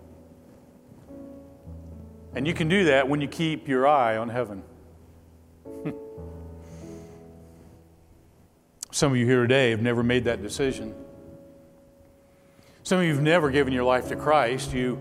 And 2.34 2.46
you 2.46 2.54
can 2.54 2.68
do 2.68 2.84
that 2.84 3.08
when 3.08 3.20
you 3.20 3.28
keep 3.28 3.68
your 3.68 3.86
eye 3.86 4.16
on 4.16 4.28
heaven. 4.28 4.62
Some 8.90 9.12
of 9.12 9.18
you 9.18 9.26
here 9.26 9.42
today 9.42 9.70
have 9.70 9.82
never 9.82 10.02
made 10.02 10.24
that 10.24 10.42
decision. 10.42 10.94
Some 12.88 13.00
of 13.00 13.04
you 13.04 13.12
have 13.12 13.22
never 13.22 13.50
given 13.50 13.74
your 13.74 13.84
life 13.84 14.08
to 14.08 14.16
Christ. 14.16 14.72
You, 14.72 14.98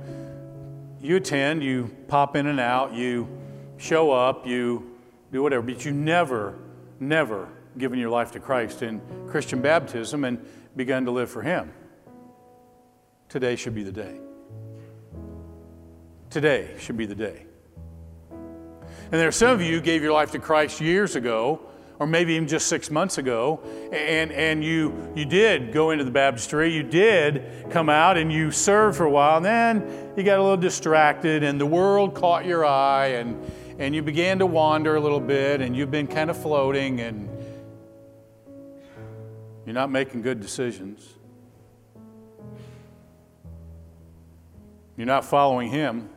you 1.00 1.16
attend, 1.16 1.64
you 1.64 1.96
pop 2.10 2.36
in 2.36 2.48
and 2.48 2.60
out, 2.60 2.94
you 2.94 3.30
show 3.78 4.12
up, 4.12 4.46
you 4.46 4.98
do 5.32 5.42
whatever, 5.42 5.62
but 5.62 5.86
you 5.86 5.94
never, 5.94 6.60
never 7.00 7.48
given 7.78 7.98
your 7.98 8.10
life 8.10 8.34
to 8.34 8.42
Christ 8.42 8.82
in 8.82 9.00
Christian 9.30 9.62
baptism 9.62 10.26
and 10.26 10.46
begun 10.76 11.06
to 11.06 11.12
live 11.12 11.30
for 11.30 11.42
Him. 11.42 11.72
Today 13.30 13.56
should 13.56 13.74
be 13.74 13.84
the 13.84 13.94
day. 13.94 14.20
Today 16.30 16.76
should 16.80 16.98
be 16.98 17.06
the 17.06 17.16
day. 17.16 17.46
And 18.30 19.14
there 19.14 19.30
are 19.30 19.32
some 19.32 19.52
of 19.52 19.62
you 19.62 19.76
who 19.76 19.82
gave 19.82 20.04
your 20.04 20.12
life 20.12 20.32
to 20.32 20.40
Christ 20.40 20.82
years 20.82 21.16
ago, 21.16 21.62
or 22.00 22.06
maybe 22.06 22.34
even 22.34 22.48
just 22.48 22.68
six 22.68 22.91
months 22.91 23.18
ago, 23.18 23.60
and, 23.91 24.32
and 24.32 24.64
you, 24.64 25.12
you 25.16 25.26
did 25.26 25.72
go 25.72 25.89
into 25.91 26.04
the 26.04 26.12
baptistry, 26.12 26.72
you 26.72 26.84
did 26.84 27.66
come 27.72 27.89
out 27.89 28.18
and 28.18 28.32
you 28.32 28.52
served 28.52 28.98
for 28.98 29.06
a 29.06 29.10
while, 29.10 29.38
and 29.38 29.45
then 29.45 30.14
you 30.16 30.24
got 30.24 30.38
a 30.38 30.41
little 30.41 30.58
distracted, 30.58 31.43
and 31.43 31.60
the 31.60 31.66
world 31.66 32.14
caught 32.14 32.45
your 32.45 32.66
eye, 32.66 33.08
and, 33.08 33.39
and 33.80 33.95
you 33.95 34.02
began 34.04 34.39
to 34.39 34.45
wander 34.45 34.95
a 34.95 35.00
little 35.00 35.20
bit, 35.20 35.62
and 35.62 35.76
you've 35.76 35.91
been 35.91 36.08
kind 36.08 36.30
of 36.30 36.39
floating, 36.39 37.00
and 37.02 37.28
you're 39.66 39.74
not 39.74 39.89
making 39.89 40.22
good 40.22 40.39
decisions. 40.39 41.16
You're 44.95 45.08
not 45.08 45.26
following 45.26 45.70
Him. 45.70 46.10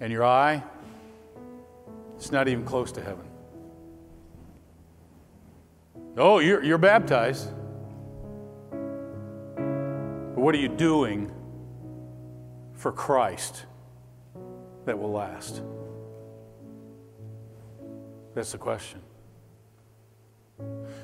And 0.00 0.12
your 0.12 0.24
eye, 0.24 0.62
it's 2.18 2.32
not 2.32 2.48
even 2.48 2.64
close 2.64 2.90
to 2.92 3.00
heaven. 3.00 3.24
Oh, 6.16 6.40
you're, 6.40 6.64
you're 6.64 6.78
baptized. 6.78 7.48
But 9.54 10.40
what 10.42 10.52
are 10.52 10.58
you 10.58 10.68
doing 10.68 11.30
for 12.74 12.90
Christ 12.90 13.66
that 14.84 14.98
will 14.98 15.12
last? 15.12 15.62
That's 18.34 18.50
the 18.50 18.58
question. 18.58 19.00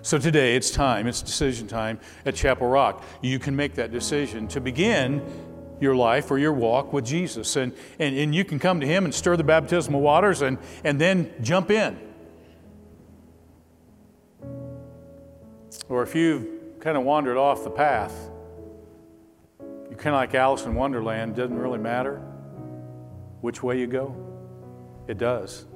So 0.03 0.19
today 0.19 0.57
it's 0.57 0.73
time, 0.73 1.07
it's 1.07 1.23
decision 1.23 1.69
time 1.69 2.01
at 2.27 2.35
Chapel 2.35 2.67
Rock. 2.67 3.05
You 3.23 3.39
can 3.39 3.55
make 3.55 3.75
that 3.75 3.93
decision 3.93 4.49
to 4.49 4.61
begin 4.61 5.23
your 5.81 5.97
life 5.97 6.31
or 6.31 6.39
your 6.39 6.53
walk 6.53 6.93
with 6.93 7.05
Jesus. 7.05 7.57
And, 7.57 7.73
and, 7.99 8.17
and 8.17 8.35
you 8.35 8.45
can 8.45 8.59
come 8.59 8.81
to 8.81 8.87
Him 8.87 9.05
and 9.05 9.15
stir 9.15 9.37
the 9.37 9.45
baptismal 9.45 10.01
waters 10.01 10.43
and, 10.43 10.59
and 10.85 11.01
then 11.01 11.33
jump 11.43 11.71
in. 11.71 11.99
Or 15.89 16.03
if 16.03 16.15
you've 16.15 16.81
kind 16.81 16.97
of 16.97 17.05
wandered 17.05 17.37
off 17.37 17.65
the 17.65 17.71
path, 17.71 18.13
you're 19.61 19.99
kind 19.99 20.15
of 20.15 20.21
like 20.21 20.35
Alice 20.35 20.65
in 20.65 20.75
Wonderland, 20.75 21.33
it 21.33 21.37
doesn't 21.37 21.59
really 21.59 21.79
matter 21.79 22.23
which 23.41 23.63
way 23.63 23.79
you 23.79 23.87
go. 23.87 24.17
It 25.07 25.19
does. 25.19 25.67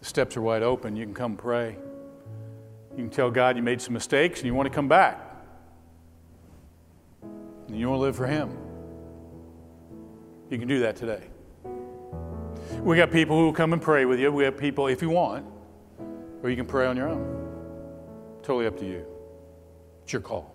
The 0.00 0.04
steps 0.04 0.36
are 0.36 0.42
wide 0.42 0.62
open. 0.62 0.96
You 0.96 1.04
can 1.04 1.14
come 1.14 1.36
pray. 1.36 1.76
You 2.90 3.04
can 3.04 3.10
tell 3.10 3.30
God 3.30 3.56
you 3.56 3.62
made 3.62 3.80
some 3.80 3.94
mistakes 3.94 4.40
and 4.40 4.46
you 4.46 4.54
want 4.54 4.66
to 4.66 4.74
come 4.74 4.88
back. 4.88 5.27
And 7.68 7.78
you 7.78 7.88
want 7.88 7.98
to 7.98 8.02
live 8.02 8.16
for 8.16 8.26
Him. 8.26 8.56
You 10.50 10.58
can 10.58 10.66
do 10.66 10.80
that 10.80 10.96
today. 10.96 11.22
We 12.80 12.96
got 12.96 13.10
people 13.10 13.38
who 13.38 13.44
will 13.44 13.52
come 13.52 13.72
and 13.72 13.82
pray 13.82 14.04
with 14.04 14.18
you. 14.18 14.32
We 14.32 14.44
have 14.44 14.56
people, 14.56 14.86
if 14.86 15.02
you 15.02 15.10
want, 15.10 15.44
or 16.42 16.50
you 16.50 16.56
can 16.56 16.66
pray 16.66 16.86
on 16.86 16.96
your 16.96 17.08
own. 17.08 17.48
Totally 18.42 18.66
up 18.66 18.78
to 18.78 18.86
you. 18.86 19.04
It's 20.02 20.12
your 20.12 20.22
call. 20.22 20.54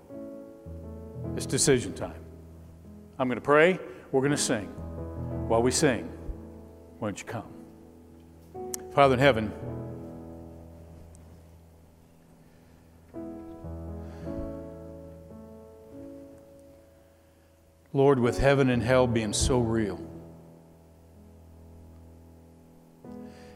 It's 1.36 1.46
decision 1.46 1.94
time. 1.94 2.20
I'm 3.20 3.28
going 3.28 3.38
to 3.38 3.42
pray. 3.42 3.80
We're 4.12 4.22
going 4.22 4.32
to 4.32 4.38
sing. 4.38 4.68
While 5.48 5.62
we 5.62 5.72
sing, 5.72 6.12
why 7.00 7.10
don't 7.10 7.20
you 7.20 7.26
come? 7.26 7.44
Father 8.94 9.14
in 9.14 9.20
heaven, 9.20 9.52
Lord, 17.94 18.20
with 18.20 18.40
heaven 18.40 18.70
and 18.70 18.82
hell 18.82 19.06
being 19.06 19.34
so 19.34 19.60
real, 19.60 20.02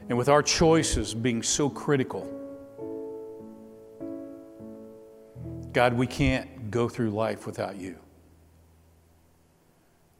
and 0.07 0.17
with 0.17 0.29
our 0.29 0.43
choices 0.43 1.13
being 1.13 1.41
so 1.41 1.69
critical, 1.69 2.31
God, 5.73 5.93
we 5.93 6.07
can't 6.07 6.71
go 6.71 6.87
through 6.87 7.09
life 7.09 7.45
without 7.45 7.77
you. 7.77 7.97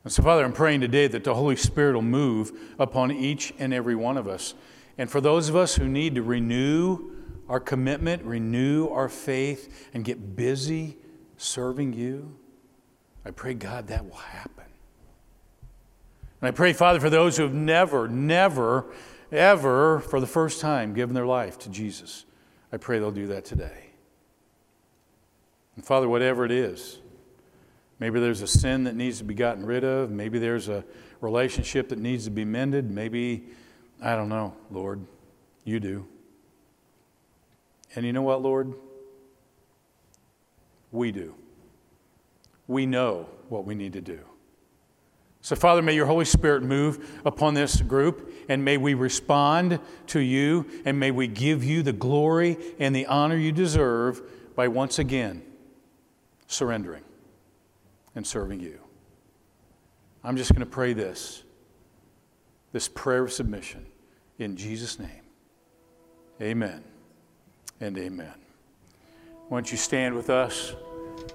And 0.03 0.11
so, 0.11 0.23
Father, 0.23 0.43
I'm 0.43 0.53
praying 0.53 0.81
today 0.81 1.07
that 1.07 1.23
the 1.23 1.35
Holy 1.35 1.55
Spirit 1.55 1.93
will 1.93 2.01
move 2.01 2.51
upon 2.79 3.11
each 3.11 3.53
and 3.59 3.73
every 3.73 3.95
one 3.95 4.17
of 4.17 4.27
us. 4.27 4.53
And 4.97 5.09
for 5.11 5.19
those 5.21 5.49
of 5.49 5.55
us 5.55 5.75
who 5.75 5.87
need 5.87 6.15
to 6.15 6.23
renew 6.23 7.11
our 7.49 7.59
commitment, 7.59 8.23
renew 8.23 8.87
our 8.87 9.09
faith, 9.09 9.89
and 9.93 10.03
get 10.03 10.35
busy 10.35 10.97
serving 11.37 11.93
you, 11.93 12.35
I 13.27 13.31
pray, 13.31 13.53
God, 13.55 13.87
that 13.87 14.05
will 14.05 14.15
happen. 14.15 14.63
And 16.39 16.47
I 16.47 16.51
pray, 16.51 16.71
Father, 16.71 17.01
for 17.01 17.09
those 17.09 17.35
who 17.35 17.43
have 17.43 17.53
never, 17.53 18.07
never, 18.07 18.85
ever, 19.33 19.99
for 19.99 20.21
the 20.21 20.27
first 20.27 20.61
time, 20.61 20.93
given 20.93 21.13
their 21.13 21.25
life 21.25 21.59
to 21.59 21.69
Jesus, 21.69 22.23
I 22.71 22.77
pray 22.77 22.99
they'll 22.99 23.11
do 23.11 23.27
that 23.27 23.43
today. 23.43 23.87
And 25.75 25.83
Father, 25.83 26.07
whatever 26.07 26.45
it 26.45 26.51
is, 26.51 26.99
maybe 27.99 28.21
there's 28.21 28.41
a 28.41 28.47
sin 28.47 28.85
that 28.85 28.95
needs 28.95 29.17
to 29.17 29.25
be 29.25 29.33
gotten 29.33 29.65
rid 29.65 29.83
of, 29.83 30.09
maybe 30.09 30.39
there's 30.39 30.69
a 30.69 30.85
relationship 31.19 31.89
that 31.89 31.99
needs 31.99 32.23
to 32.23 32.31
be 32.31 32.45
mended, 32.45 32.89
maybe 32.89 33.43
I 34.01 34.15
don't 34.15 34.29
know, 34.29 34.53
Lord. 34.71 35.05
You 35.65 35.81
do. 35.81 36.07
And 37.93 38.05
you 38.05 38.13
know 38.13 38.21
what, 38.21 38.41
Lord? 38.41 38.73
We 40.93 41.11
do. 41.11 41.35
We 42.67 42.85
know 42.85 43.27
what 43.49 43.65
we 43.65 43.75
need 43.75 43.93
to 43.93 44.01
do. 44.01 44.19
So, 45.41 45.55
Father, 45.55 45.81
may 45.81 45.95
your 45.95 46.07
Holy 46.07 46.25
Spirit 46.25 46.63
move 46.63 47.21
upon 47.23 47.53
this 47.53 47.81
group, 47.81 48.33
and 48.49 48.65
may 48.65 48.77
we 48.77 48.93
respond 48.95 49.79
to 50.07 50.19
you, 50.19 50.65
and 50.83 50.99
may 50.99 51.11
we 51.11 51.27
give 51.27 51.63
you 51.63 51.83
the 51.83 51.93
glory 51.93 52.57
and 52.79 52.95
the 52.95 53.05
honor 53.05 53.37
you 53.37 53.51
deserve 53.51 54.21
by 54.55 54.67
once 54.67 54.99
again 54.99 55.43
surrendering 56.47 57.03
and 58.15 58.25
serving 58.25 58.59
you. 58.59 58.79
I'm 60.23 60.35
just 60.35 60.51
going 60.51 60.65
to 60.65 60.65
pray 60.65 60.93
this 60.93 61.43
this 62.73 62.89
prayer 62.89 63.23
of 63.23 63.31
submission 63.31 63.85
in 64.39 64.57
Jesus' 64.57 64.99
name. 64.99 65.23
Amen 66.41 66.83
and 67.79 67.97
amen. 67.97 68.33
Why 69.47 69.57
don't 69.57 69.71
you 69.71 69.77
stand 69.77 70.13
with 70.15 70.29
us? 70.29 70.75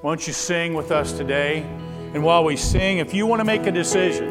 Why 0.01 0.11
don't 0.11 0.27
you 0.27 0.33
sing 0.33 0.75
with 0.75 0.91
us 0.91 1.13
today? 1.13 1.63
And 2.15 2.23
while 2.23 2.45
we 2.45 2.57
sing, 2.57 2.99
if 2.99 3.15
you 3.15 3.27
want 3.27 3.41
to 3.41 3.45
make 3.45 3.67
a 3.67 3.73
decision, 3.73 4.29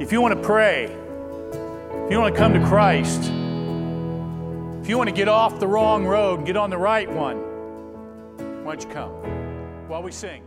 if 0.00 0.12
you 0.12 0.20
want 0.20 0.34
to 0.34 0.40
pray, 0.40 0.84
if 0.84 2.10
you 2.10 2.18
want 2.18 2.34
to 2.34 2.38
come 2.38 2.52
to 2.52 2.64
Christ, 2.66 3.22
if 4.82 4.88
you 4.88 4.98
want 4.98 5.08
to 5.08 5.14
get 5.14 5.28
off 5.28 5.58
the 5.58 5.66
wrong 5.66 6.06
road 6.06 6.38
and 6.38 6.46
get 6.46 6.56
on 6.56 6.70
the 6.70 6.78
right 6.78 7.10
one, 7.10 7.38
why 8.64 8.74
don't 8.74 8.84
you 8.84 8.90
come 8.94 9.10
while 9.88 10.02
we 10.02 10.12
sing? 10.12 10.42